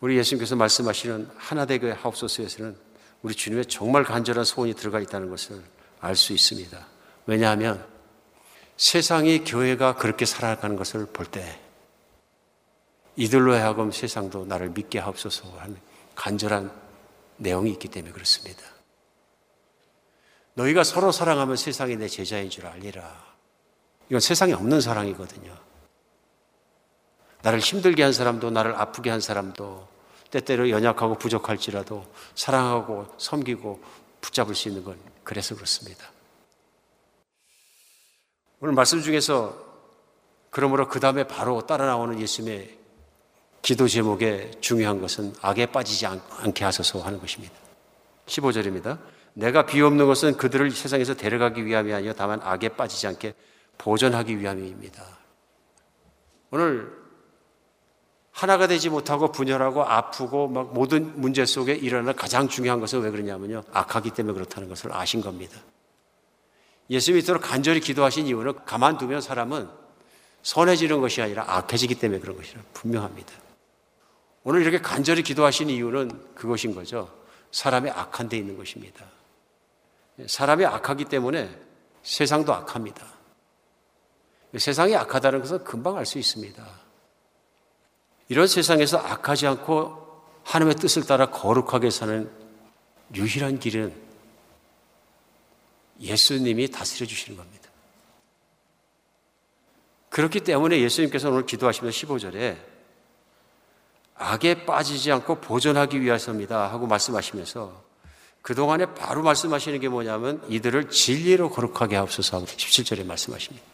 [0.00, 2.76] 우리 예수님께서 말씀하시는 하나 되게 하옵소서에서는
[3.22, 5.62] 우리 주님의 정말 간절한 소원이 들어가 있다는 것을
[6.00, 6.86] 알 수 있습니다.
[7.24, 7.82] 왜냐하면
[8.76, 11.58] 세상이 교회가 그렇게 살아가는 것을 볼 때
[13.16, 15.78] 이들로 하여금 세상도 나를 믿게 하옵소서 하는
[16.14, 16.70] 간절한
[17.38, 18.62] 내용이 있기 때문에 그렇습니다.
[20.52, 23.24] 너희가 서로 사랑하면 세상이 내 제자인 줄 알리라.
[24.10, 25.69] 이건 세상에 없는 사랑이거든요.
[27.42, 29.88] 나를 힘들게 한 사람도 나를 아프게 한 사람도
[30.30, 33.82] 때때로 연약하고 부족할지라도 사랑하고 섬기고
[34.20, 36.10] 붙잡을 수 있는 건 그래서 그렇습니다.
[38.60, 39.70] 오늘 말씀 중에서
[40.50, 42.78] 그러므로 그 다음에 바로 따라 나오는 예수님의
[43.62, 47.54] 기도 제목에 중요한 것은 악에 빠지지 않게 하소서 하는 것입니다.
[48.26, 48.98] 15절입니다.
[49.34, 53.34] 내가 비옵는 것은 그들을 세상에서 데려가기 위함이 아니요 다만 악에 빠지지 않게
[53.78, 55.04] 보존하기 위함입니다.
[56.50, 56.99] 오늘
[58.30, 63.64] 하나가 되지 못하고 분열하고 아프고 막 모든 문제 속에 일어나는 가장 중요한 것은 왜 그러냐면요.
[63.72, 65.58] 악하기 때문에 그렇다는 것을 아신 겁니다.
[66.88, 69.68] 예수님이 이토록 간절히 기도하신 이유는 가만두면 사람은
[70.42, 73.32] 선해지는 것이 아니라 악해지기 때문에 그런 것이라 분명합니다.
[74.42, 77.10] 오늘 이렇게 간절히 기도하신 이유는 그것인 거죠.
[77.52, 79.04] 사람이 악한 데 있는 것입니다.
[80.26, 81.50] 사람이 악하기 때문에
[82.02, 83.06] 세상도 악합니다.
[84.56, 86.79] 세상이 악하다는 것은 금방 알 수 있습니다.
[88.30, 92.30] 이런 세상에서 악하지 않고 하나님의 뜻을 따라 거룩하게 사는
[93.12, 93.92] 유일한 길은
[96.00, 97.68] 예수님이 다스려 주시는 겁니다.
[100.10, 102.56] 그렇기 때문에 예수님께서 오늘 기도하시면서 15절에
[104.14, 107.82] 악에 빠지지 않고 보존하기 위해서입니다 하고 말씀하시면서
[108.42, 113.66] 그동안에 바로 말씀하시는 게 뭐냐면 이들을 진리로 거룩하게 하옵소서 하고 17절에 말씀하십니다.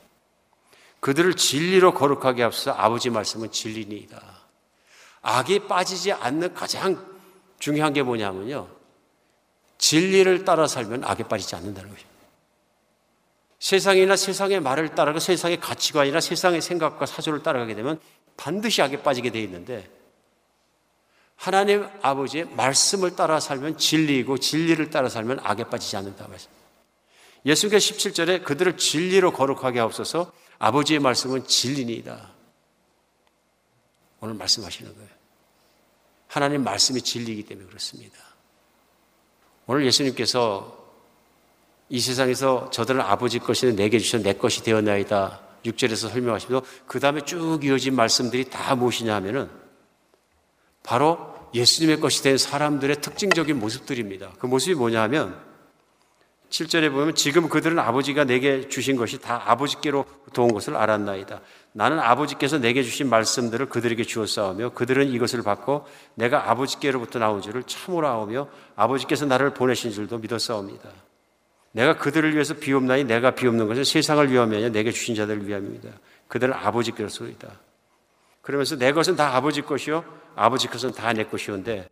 [1.00, 4.35] 그들을 진리로 거룩하게 하옵소서 아버지 말씀은 진리니이다.
[5.28, 7.04] 악에 빠지지 않는 가장
[7.58, 8.68] 중요한 게 뭐냐면요.
[9.76, 12.16] 진리를 따라 살면 악에 빠지지 않는다는 것입니다.
[13.58, 18.00] 세상이나 세상의 말을 따라가 세상의 가치관이나 세상의 생각과 사조를 따라가게 되면
[18.36, 19.90] 반드시 악에 빠지게 되어 있는데
[21.34, 26.50] 하나님 아버지의 말씀을 따라 살면 진리이고 진리를 따라 살면 악에 빠지지 않는다 말씀.
[27.44, 32.30] 예수께서 17절에 그들을 진리로 거룩하게 하옵소서 아버지의 말씀은 진리니이다.
[34.20, 35.15] 오늘 말씀하시는 거예요.
[36.28, 38.16] 하나님 말씀이 진리이기 때문에 그렇습니다.
[39.66, 40.84] 오늘 예수님께서
[41.88, 45.40] 이 세상에서 저들은 아버지 것이 내게 주셔 내 것이 되었나이다.
[45.64, 49.50] 6절에서 설명하시면서 그 다음에 쭉 이어진 말씀들이 다 무엇이냐 하면은
[50.82, 54.32] 바로 예수님의 것이 된 사람들의 특징적인 모습들입니다.
[54.38, 55.45] 그 모습이 뭐냐 하면
[56.50, 61.40] 7절에 보면 지금 그들은 아버지가 내게 주신 것이 다 아버지께로 도온 것을 알았나이다.
[61.72, 68.08] 나는 아버지께서 내게 주신 말씀들을 그들에게 주었사오며 그들은 이것을 받고 내가 아버지께로부터 나온 줄을 참으로
[68.08, 70.88] 아오며 아버지께서 나를 보내신 줄도 믿었사옵니다.
[71.72, 75.90] 내가 그들을 위해서 비옵나니 내가 비옵는 것은 세상을 위함이 아니라 내게 주신 자들을 위함입니다.
[76.28, 77.48] 그들은 아버지께로소이다.
[78.40, 80.04] 그러면서 내 것은 다 아버지 것이요
[80.36, 81.88] 아버지 것은 다 내 것이온데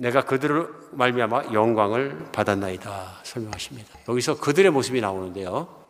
[0.00, 3.98] 내가 그들을 말미암아 영광을 받았나이다 설명하십니다.
[4.08, 5.84] 여기서 그들의 모습이 나오는데요.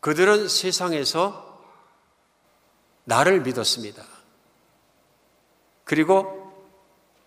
[0.00, 1.62] 그들은 세상에서
[3.04, 4.02] 나를 믿었습니다.
[5.84, 6.36] 그리고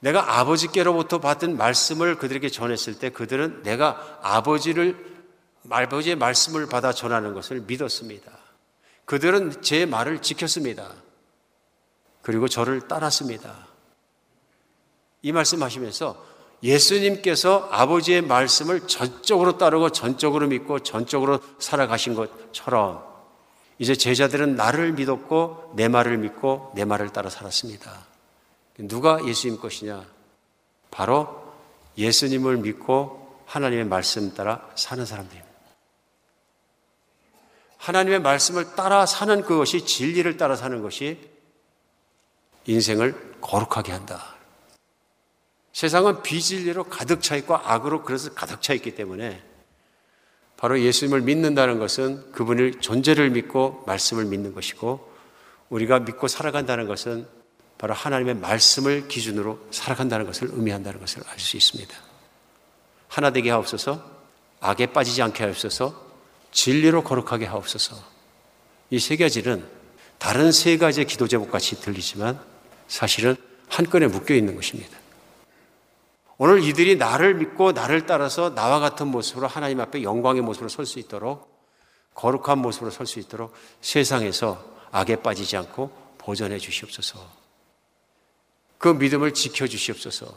[0.02, 5.14] 내가 아버지께로부터 받은 말씀을 그들에게 전했을 때 그들은 내가 아버지를
[5.70, 8.32] 아버지의 말씀을 받아 전하는 것을 믿었습니다.
[9.06, 10.92] 그들은 제 말을 지켰습니다.
[12.22, 13.73] 그리고 저를 따랐습니다.
[15.24, 16.24] 이 말씀 하시면서
[16.62, 23.04] 예수님께서 아버지의 말씀을 전적으로 따르고 전적으로 믿고 전적으로 살아가신 것처럼
[23.80, 28.06] 이제 제자들은 나를 믿었고 내 말을 믿고 내 말을 따라 살았습니다.
[28.80, 30.06] 누가 예수님 것이냐?
[30.92, 31.44] 바로
[31.98, 35.54] 예수님을 믿고 하나님의 말씀 따라 사는 사람들입니다.
[37.78, 41.20] 하나님의 말씀을 따라 사는 그것이 진리를 따라 사는 것이
[42.66, 44.33] 인생을 거룩하게 한다.
[45.74, 49.42] 세상은 비진리로 가득 차 있고 악으로 그래서 가득 차 있기 때문에
[50.56, 55.12] 바로 예수님을 믿는다는 것은 그분의 존재를 믿고 말씀을 믿는 것이고
[55.70, 57.28] 우리가 믿고 살아간다는 것은
[57.78, 61.94] 바로 하나님의 말씀을 기준으로 살아간다는 것을 의미한다는 것을 알 수 있습니다.
[63.10, 64.02] 하나 되게 하옵소서,
[64.62, 66.02] 악에 빠지지 않게 하옵소서,
[66.52, 67.96] 진리로 거룩하게 하옵소서.
[68.92, 69.68] 이 세 가지는
[70.18, 72.40] 다른 세 가지의 기도 제목 같이 들리지만
[72.88, 73.36] 사실은
[73.68, 75.03] 한 건에 묶여 있는 것입니다.
[76.38, 81.00] 오늘 이들이 나를 믿고 나를 따라서 나와 같은 모습으로 하나님 앞에 영광의 모습으로 설 수
[81.00, 81.54] 있도록
[82.16, 87.20] 거룩한 모습으로 설 수 있도록 세상에서 악에 빠지지 않고 보전해 주시옵소서.
[88.78, 90.28] 그 믿음을 지켜 주시옵소서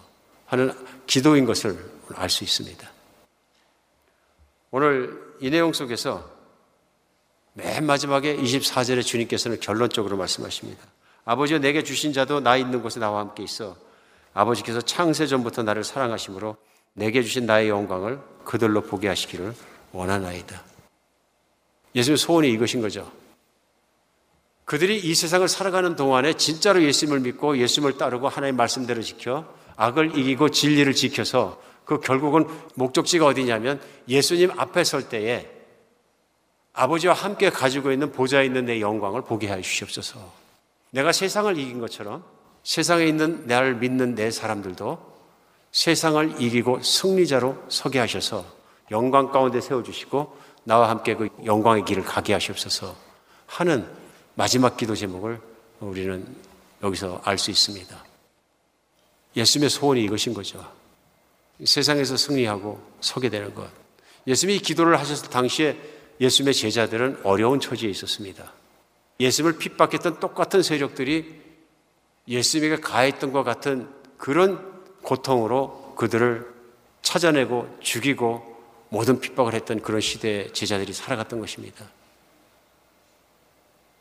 [0.46, 0.72] 하는
[1.06, 2.90] 기도인 것을 알 수 있습니다.
[4.70, 6.28] 오늘 이 내용 속에서
[7.54, 10.84] 맨 마지막에 24절에 주님께서는 결론적으로 말씀하십니다.
[11.24, 13.76] 아버지여 내게 주신 자도 나 있는 곳에 나와 함께 있어
[14.36, 16.56] 아버지께서 창세 전부터 나를 사랑하심으로
[16.92, 19.54] 내게 주신 나의 영광을 그들로 보게 하시기를
[19.92, 20.62] 원하나이다.
[21.94, 23.10] 예수님 소원이 이것인 거죠.
[24.66, 30.50] 그들이 이 세상을 살아가는 동안에 진짜로 예수님을 믿고 예수님을 따르고 하나님의 말씀대로 지켜 악을 이기고
[30.50, 35.48] 진리를 지켜서 그 결국은 목적지가 어디냐면 예수님 앞에 설 때에
[36.74, 40.30] 아버지와 함께 가지고 있는 보좌에 있는 내 영광을 보게 해 주시옵소서.
[40.90, 42.35] 내가 세상을 이긴 것처럼
[42.66, 44.98] 세상에 있는 나를 믿는 내 사람들도
[45.70, 48.44] 세상을 이기고 승리자로 서게 하셔서
[48.90, 52.96] 영광 가운데 세워주시고 나와 함께 그 영광의 길을 가게 하시옵소서
[53.46, 53.88] 하는
[54.34, 55.40] 마지막 기도 제목을
[55.78, 56.26] 우리는
[56.82, 58.04] 여기서 알 수 있습니다.
[59.36, 60.68] 예수님의 소원이 이것인 거죠.
[61.64, 63.70] 세상에서 승리하고 서게 되는 것.
[64.26, 65.78] 예수님이 기도를 하셨을 당시에
[66.20, 68.52] 예수님의 제자들은 어려운 처지에 있었습니다.
[69.20, 71.45] 예수님을 핍박했던 똑같은 세력들이
[72.28, 76.54] 예수님에게 가했던 것 같은 그런 고통으로 그들을
[77.02, 78.56] 찾아내고 죽이고
[78.88, 81.84] 모든 핍박을 했던 그런 시대의 제자들이 살아갔던 것입니다.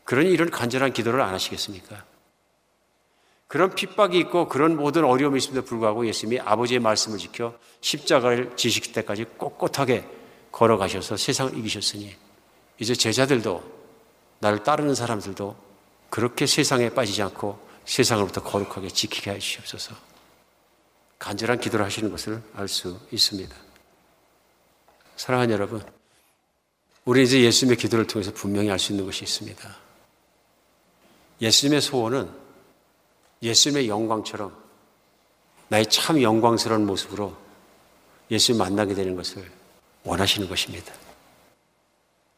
[0.04, 2.04] 그러니 이런 간절한 기도를 안 하시겠습니까?
[3.48, 9.24] 그런 핍박이 있고 그런 모든 어려움이 있음에도 불구하고 예수님이 아버지의 말씀을 지켜 십자가를 지실 때까지
[9.36, 10.04] 꼿꼿하게
[10.50, 12.16] 걸어가셔서 세상을 이기셨으니
[12.78, 13.62] 이제 제자들도
[14.40, 15.56] 나를 따르는 사람들도
[16.10, 19.94] 그렇게 세상에 빠지지 않고 세상으로부터 거룩하게 지키게 해 주시옵소서.
[21.18, 23.56] 간절한 기도를 하시는 것을 알 수 있습니다.
[25.16, 25.82] 사랑하는 여러분,
[27.04, 29.76] 우리 이제 예수님의 기도를 통해서 분명히 알 수 있는 것이 있습니다.
[31.40, 32.30] 예수님의 소원은
[33.42, 34.56] 예수님의 영광처럼
[35.68, 37.36] 나의 참 영광스러운 모습으로
[38.30, 39.50] 예수님 만나게 되는 것을
[40.04, 40.92] 원하시는 것입니다.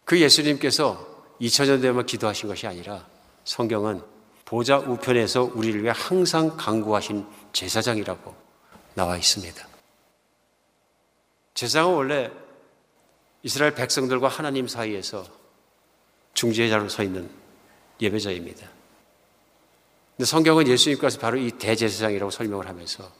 [0.05, 1.07] 그 예수님께서
[1.41, 3.07] 2000년 되면 기도하신 것이 아니라
[3.45, 4.03] 성경은
[4.49, 8.35] 보좌 우편에서 우리를 위해 항상 강구하신 제사장이라고
[8.95, 9.69] 나와 있습니다.
[11.53, 12.31] 제사장은 원래
[13.43, 15.27] 이스라엘 백성들과 하나님 사이에서
[16.33, 17.29] 중재자로 서 있는
[18.01, 18.67] 예배자입니다.
[20.17, 23.13] 근데 성경은 예수님께서 바로 이 대제사장이라고 설명을 하면서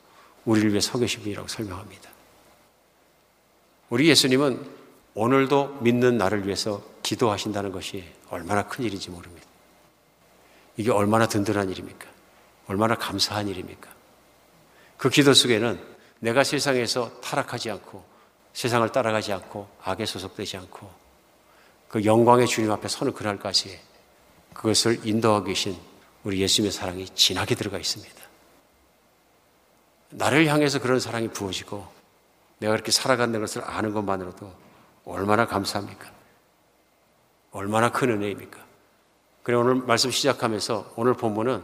[0.47, 2.11] 우리를 위해 서 계신 분이라고 설명합니다.
[3.91, 4.67] 우리 예수님은
[5.13, 9.48] 오늘도 믿는 나를 위해서 기도하신다는 것이 얼마나 큰 일인지 모릅니다.
[10.79, 12.09] 이게 얼마나 든든한 일입니까?
[12.69, 13.91] 얼마나 감사한 일입니까?
[14.97, 15.79] 그 기도 속에는
[16.21, 18.05] 내가 세상에서 타락하지 않고
[18.53, 20.91] 세상을 따라가지 않고 악에 소속되지 않고
[21.89, 23.79] 그 영광의 주님 앞에 서는 그날까지
[24.55, 25.77] 그것을 인도하고 계신
[26.23, 28.15] 우리 예수님의 사랑이 진하게 들어가 있습니다.
[30.11, 31.87] 나를 향해서 그런 사랑이 부어지고
[32.59, 34.53] 내가 그렇게 살아가는 것을 아는 것만으로도
[35.07, 36.13] 얼마나 감사합니까?
[37.51, 38.68] 얼마나 큰 은혜입니까?
[39.49, 41.63] 그래 오늘 말씀 시작하면서 오늘 본문은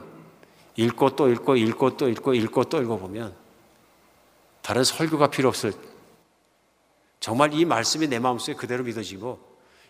[0.76, 3.34] 읽고 또 읽고 읽고 또 읽고 읽고 또 읽어보면
[4.62, 5.74] 다른 설교가 필요 없을
[7.20, 9.38] 정말 이 말씀이 내 마음속에 그대로 믿어지고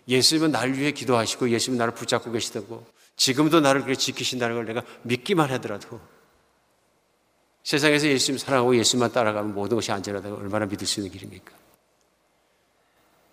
[0.09, 2.85] 예수님은 나를 위해 기도하시고 예수님은 나를 붙잡고 계시다고
[3.15, 6.01] 지금도 나를 그렇게 지키신다는 걸 내가 믿기만 하더라도
[7.63, 11.53] 세상에서 예수님 사랑하고 예수님만 따라가면 모든 것이 안전하다고 얼마나 믿을 수 있는 길입니까?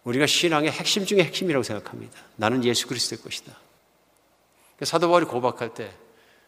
[0.03, 2.19] 우리가 신앙의 핵심 중의 핵심이라고 생각합니다.
[2.35, 3.55] 나는 예수 그리스도의 것이다.
[4.85, 5.91] 사도 바울이 고백할 때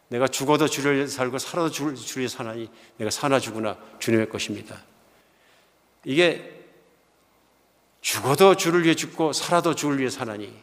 [0.10, 4.82] 내가 죽어도 주를 살고 살아도 주를, 주를 사나니 내가 사나 죽으나 주님의 것입니다.
[6.04, 6.62] 이게
[8.02, 10.54] 죽어도 주를 위해 죽고 살아도 주를 위해 사나니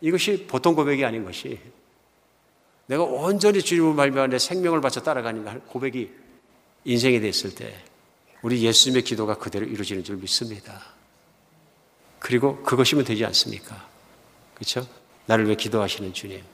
[0.00, 1.58] 이것이 보통 고백이 아닌 것이
[2.86, 6.12] 내가 온전히 주님을 말미암아 내 생명을 바쳐 따라가는 고백이
[6.84, 7.82] 인생이 됐을 때
[8.42, 10.82] 우리 예수님의 기도가 그대로 이루어지는 줄 믿습니다.
[12.18, 13.88] 그리고 그것이면 되지 않습니까?
[14.54, 14.86] 그렇죠?
[15.26, 16.53] 나를 왜 기도하시는 주님?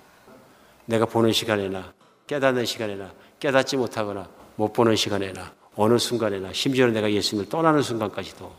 [0.90, 1.94] 내가 보는 시간에나
[2.26, 8.52] 깨닫는 시간에나 깨닫지 못하거나 못 보는 시간에나 어느 순간에나 심지어는 내가 예수님을 떠나는 순간까지도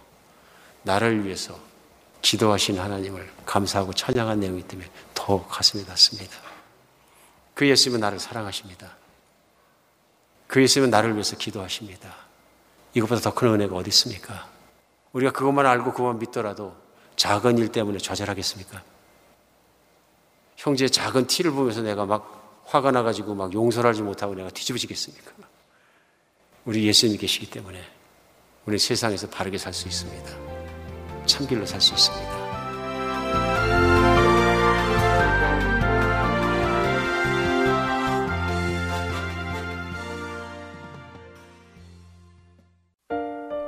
[0.84, 1.60] 나를 위해서
[2.22, 6.38] 기도하신 하나님을 감사하고 찬양한 내용이기 때문에 더 가슴이 닿습니다.
[7.54, 8.96] 그 예수님은 나를 사랑하십니다.
[10.48, 12.16] 그 예수님은 나를 위해서 기도하십니다.
[12.94, 14.48] 이것보다 더 큰 은혜가 어디 있습니까?
[15.12, 16.76] 우리가 그것만 알고 그것만 믿더라도
[17.18, 18.84] 작은 일 때문에 좌절하겠습니까?
[20.62, 25.32] 형제의 작은 티를 보면서 내가 막 화가 나가지고 막 용서를 하지 못하고 내가 뒤집어지겠습니까?
[26.66, 27.82] 우리 예수님이 계시기 때문에
[28.68, 30.32] 우리 세상에서 바르게 살 수 있습니다.
[31.26, 32.41] 참길로 살 수 있습니다.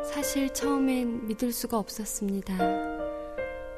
[0.04, 2.56] 사실 처음엔 믿을 수가 없었습니다.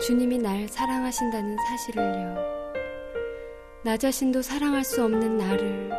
[0.01, 2.54] 주님이 날 사랑하신다는 사실을요.
[3.85, 5.91] 나 자신도 사랑할 수 없는 나를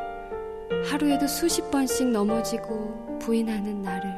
[0.90, 4.12] 하루에도 수십 번씩 넘어지고 부인하는 나를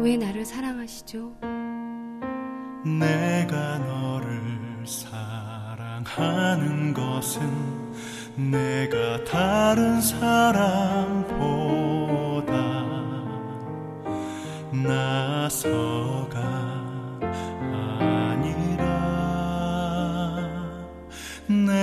[0.00, 1.36] 왜 나를 사랑하시죠?
[2.98, 4.40] 내가 너를
[4.84, 7.40] 사랑하는 것은
[8.50, 11.36] 내가 다른 사람보다
[14.72, 16.65] 나서가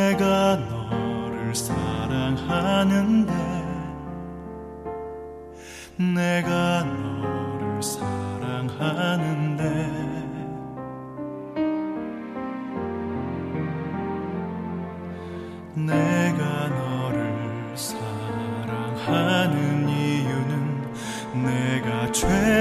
[0.03, 3.33] 내가 너를 사랑하는데
[5.97, 9.63] 내가 너를 사랑하는데.
[15.75, 19.55] 내가 너를 사랑하는
[19.89, 20.93] 이유는
[21.43, 22.52] 내가 죄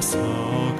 [0.00, 0.79] 않아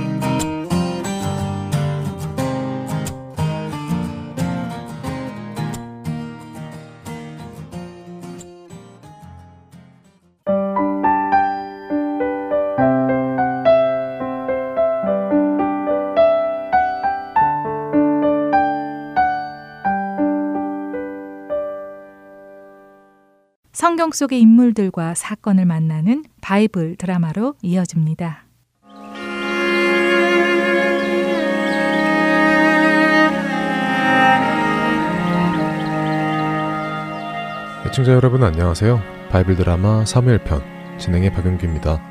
[24.11, 28.43] 성경 속의 인물들과 사건을 만나는 바이블 드라마로 이어집니다.
[37.85, 39.01] 애청자 여러분 안녕하세요.
[39.29, 40.61] 바이블 드라마 사무엘 편
[40.97, 42.01] 진행의 박영규입니다.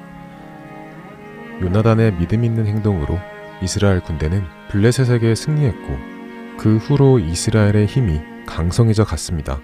[1.61, 3.19] 요나단의 믿음 있는 행동으로
[3.63, 5.99] 이스라엘 군대는 블레셋에게 승리했고
[6.57, 9.61] 그 후로 이스라엘의 힘이 강성해져 갔습니다.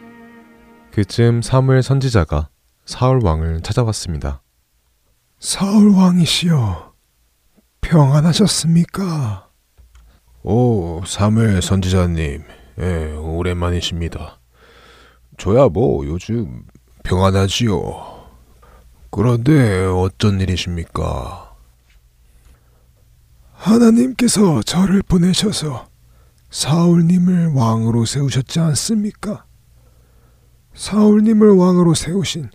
[0.97, 2.49] 그쯤 사무엘 선지자가
[2.87, 4.41] 사울 왕을 찾아왔습니다.
[5.39, 6.95] 사울 왕이시여,
[7.83, 9.47] 평안하셨습니까?
[10.43, 12.45] 오, 사무엘 선지자님,
[12.79, 14.41] 예, 오랜만이십니다.
[15.37, 16.65] 저야 뭐 요즘
[17.03, 18.29] 평안하지요.
[19.11, 21.55] 그런데 어쩐 일이십니까?
[23.53, 25.89] 하나님께서 저를 보내셔서
[26.49, 29.46] 사울님을 왕으로 세우셨지 않습니까?
[30.77, 32.51] 사울님을 왕으로 세우신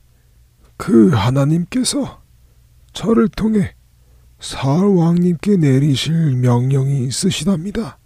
[0.78, 2.22] 그 하나님께서
[2.94, 3.76] 저를 통해
[4.40, 7.98] 사울 왕님께 내리실 명령이 있으시답니다.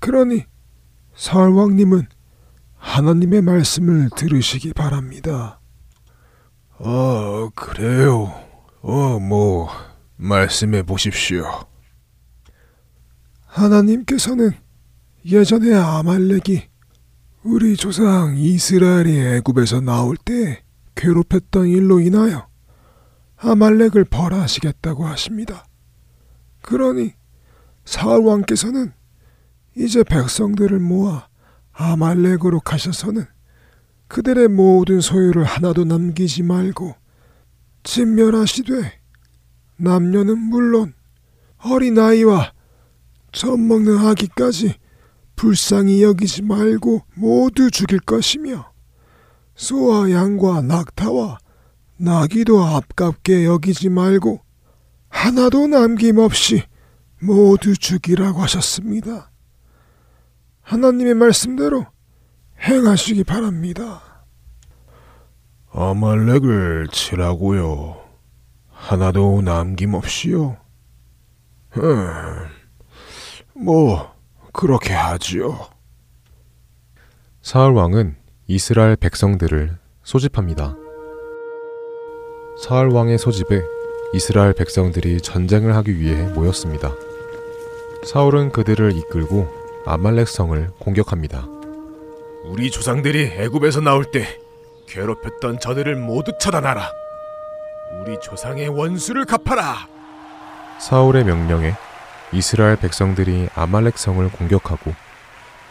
[0.00, 0.44] 그러니
[1.14, 2.06] 사울 왕님은
[2.76, 5.60] 하나님의 말씀을 들으시기 바랍니다.
[6.78, 8.32] 아, 그래요.
[8.82, 9.68] 어, 뭐,
[10.16, 11.44] 말씀해 보십시오.
[13.46, 14.50] 하나님께서는
[15.24, 16.68] 예전에 아말렉이
[17.48, 20.64] 우리 조상 이스라엘이 애굽에서 나올 때
[20.96, 22.48] 괴롭혔던 일로 인하여
[23.36, 25.64] 아말렉을 벌하시겠다고 하십니다.
[26.60, 27.12] 그러니
[27.84, 28.92] 사울 왕께서는
[29.76, 31.28] 이제 백성들을 모아
[31.70, 33.26] 아말렉으로 가셔서는
[34.08, 36.96] 그들의 모든 소유를 하나도 남기지 말고
[37.84, 38.92] 진멸하시되
[39.76, 40.94] 남녀는 물론
[41.58, 42.52] 어린아이와
[43.30, 44.74] 젖 먹는 아기까지
[45.36, 48.72] 불쌍히 여기지 말고 모두 죽일 것이며
[49.54, 51.38] 소와 양과 낙타와
[51.98, 54.40] 나귀도 아깝게 여기지 말고
[55.08, 56.62] 하나도 남김없이
[57.22, 59.30] 모두 죽이라고 하셨습니다.
[60.62, 61.86] 하나님의 말씀대로
[62.60, 64.02] 행하시기 바랍니다.
[65.70, 68.02] 아말렉을 치라고요.
[68.70, 70.56] 하나도 남김없이요.
[71.76, 72.46] 음,
[73.54, 74.15] 뭐
[74.56, 75.68] 그렇게 하지요.
[77.42, 80.74] 사울 왕은 이스라엘 백성들을 소집합니다.
[82.62, 83.62] 사울 왕의 소집에
[84.14, 86.90] 이스라엘 백성들이 전쟁을 하기 위해 모였습니다.
[88.06, 89.46] 사울은 그들을 이끌고
[89.84, 91.46] 아말렉 성을 공격합니다.
[92.46, 94.40] 우리 조상들이 애굽에서 나올 때
[94.88, 96.90] 괴롭혔던 저들을 모두 처단하라.
[98.00, 99.86] 우리 조상의 원수를 갚아라.
[100.80, 101.74] 사울의 명령에
[102.32, 104.92] 이스라엘 백성들이 아말렉 성을 공격하고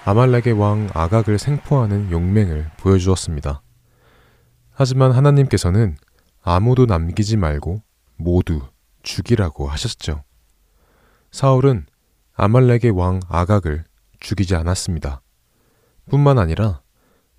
[0.05, 3.61] 아말렉의 왕 아각을 생포하는 용맹을 보여주었습니다.
[4.71, 5.97] 하지만 하나님께서는
[6.41, 7.81] 아무도 남기지 말고
[8.15, 8.61] 모두
[9.03, 10.23] 죽이라고 하셨죠.
[11.31, 11.85] 사울은
[12.33, 13.83] 아말렉의 왕 아각을
[14.19, 15.21] 죽이지 않았습니다.
[16.09, 16.81] 뿐만 아니라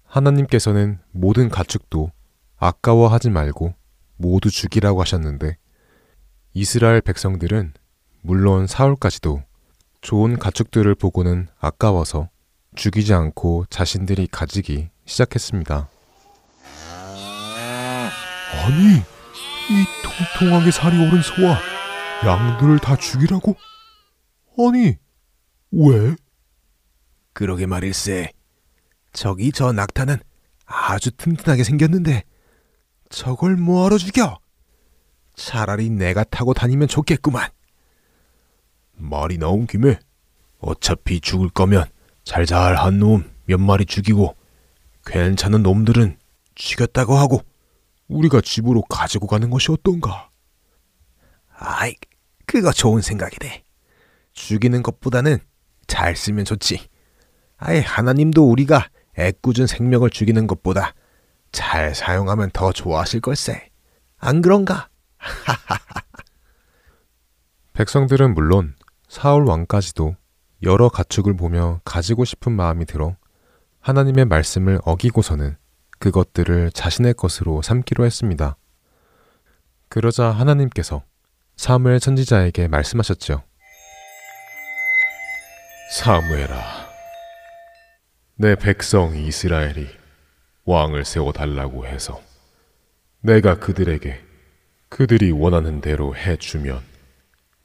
[0.05, 2.11] 하나님께서는 모든 가축도
[2.57, 3.75] 아까워하지 말고
[4.17, 5.57] 모두 죽이라고 하셨는데
[6.53, 7.75] 이스라엘 백성들은
[8.27, 9.45] 물론 사울까지도
[10.01, 12.29] 좋은 가축들을 보고는 아까워서
[12.75, 15.89] 죽이지 않고 자신들이 가지기 시작했습니다.
[18.65, 18.97] 아니,
[19.71, 21.61] 이 통통하게 살이 오른 소와
[22.25, 23.55] 양들을 다 죽이라고?
[24.59, 24.97] 아니,
[25.71, 26.17] 왜?
[27.33, 28.33] 그러게 말일세.
[29.13, 30.17] 저기 저 낙타는
[30.65, 32.25] 아주 튼튼하게 생겼는데
[33.09, 34.41] 저걸 뭐하러 죽여?
[35.37, 37.51] 차라리 내가 타고 다니면 좋겠구만.
[38.97, 39.99] 말이 나온 김에
[40.59, 41.87] 어차피 죽을 거면
[42.25, 44.37] 잘잘한 놈 몇 마리 죽이고
[45.07, 46.19] 괜찮은 놈들은
[46.55, 47.41] 죽였다고 하고
[48.09, 50.31] 우리가 집으로 가지고 가는 것이 어떤가?
[51.55, 51.95] 아이,
[52.45, 53.65] 그거 좋은 생각이네.
[54.33, 55.39] 죽이는 것보다는
[55.87, 56.89] 잘 쓰면 좋지.
[57.57, 58.89] 아예 하나님도 우리가
[59.19, 60.95] 애꿎은 생명을 죽이는 것보다
[61.53, 63.71] 잘 사용하면 더 좋아하실 걸세.
[64.19, 64.89] 안 그런가?
[67.73, 68.75] 백성들은 물론
[69.17, 70.15] 사울 왕까지도
[70.63, 73.17] 여러 가축을 보며 가지고 싶은 마음이 들어
[73.81, 75.57] 하나님의 말씀을 어기고서는
[75.99, 78.59] 그것들을 자신의 것으로 삼기로 했습니다.
[79.89, 81.03] 그러자 하나님께서
[81.57, 83.43] 사무엘 선지자에게 말씀하셨죠.
[85.93, 86.63] 사무엘아,
[88.35, 89.89] 내 백성 이스라엘이
[90.67, 92.21] 왕을 세워 달라고 해서
[93.23, 94.21] 내가 그들에게
[94.91, 96.96] 그들이 원하는 대로 해주면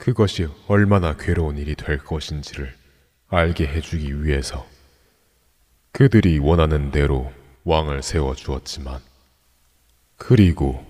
[0.02, 2.74] 그것이 얼마나 괴로운 일이 될 것인지를
[3.28, 4.66] 알게 해주기 위해서
[5.92, 7.32] 그들이 원하는 대로
[7.66, 9.00] 왕을 세워 주었지만
[10.18, 10.84] 그리고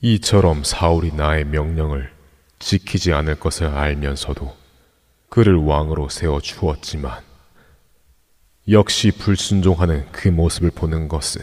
[0.00, 2.10] 이처럼 사울이 나의 명령을
[2.58, 4.56] 지키지 않을 것을 알면서도
[5.28, 7.22] 그를 왕으로 세워 주었지만
[8.70, 11.42] 역시 불순종하는 그 모습을 보는 것은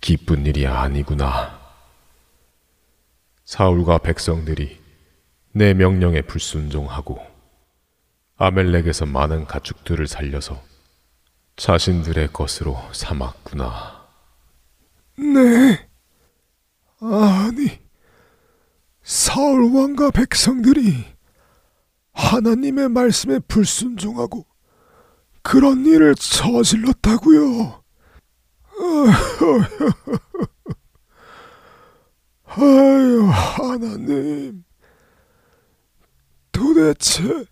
[0.00, 1.58] 기쁜 일이 아니구나.
[3.44, 4.79] 사울과 백성들이
[5.52, 7.18] 내 명령에 불순종하고
[8.36, 10.62] 아멜렉에서 많은 가축들을 살려서
[11.56, 14.06] 자신들의 것으로 삼았구나.
[15.18, 15.88] 네.
[17.00, 17.80] 아니,
[19.02, 21.04] 사울 왕과 백성들이
[22.12, 24.46] 하나님의 말씀에 불순종하고
[25.42, 27.82] 그런 일을 저질렀다고요.
[32.46, 34.64] 아유, 하나님.
[36.52, 37.44] 도대체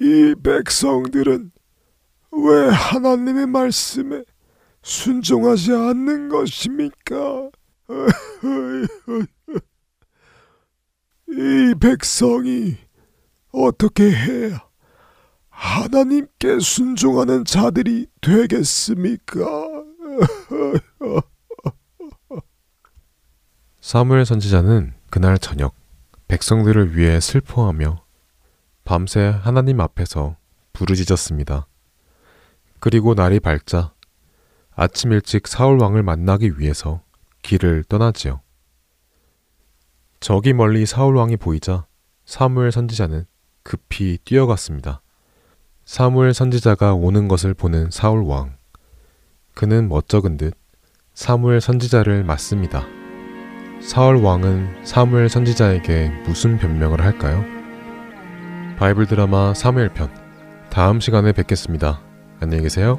[0.00, 1.52] 이 백성들은
[2.32, 4.24] 왜 하나님의 말씀에
[4.82, 7.50] 순종하지 않는 것입니까?
[11.28, 12.76] 이 백성이
[13.52, 14.64] 어떻게 해야
[15.48, 19.44] 하나님께 순종하는 자들이 되겠습니까?
[23.80, 25.74] 사무엘 선지자는 그날 저녁
[26.28, 28.04] 백성들을 위해 슬퍼하며
[28.84, 30.36] 밤새 하나님 앞에서
[30.72, 31.66] 부르짖었습니다.
[32.80, 33.94] 그리고 날이 밝자
[34.74, 37.02] 아침 일찍 사울 왕을 만나기 위해서
[37.42, 38.40] 길을 떠나지요.
[40.20, 41.86] 저기 멀리 사울 왕이 보이자
[42.24, 43.26] 사무엘 선지자는
[43.62, 45.02] 급히 뛰어갔습니다.
[45.84, 48.56] 사무엘 선지자가 오는 것을 보는 사울 왕.
[49.54, 50.54] 그는 멋쩍은 듯
[51.14, 52.93] 사무엘 선지자를 맞습니다.
[53.84, 57.44] 사울 왕은 사무엘 선지자에게 무슨 변명을 할까요?
[58.78, 60.08] 바이블 드라마 사무엘 편
[60.70, 62.00] 다음 시간에 뵙겠습니다.
[62.40, 62.98] 안녕히 계세요.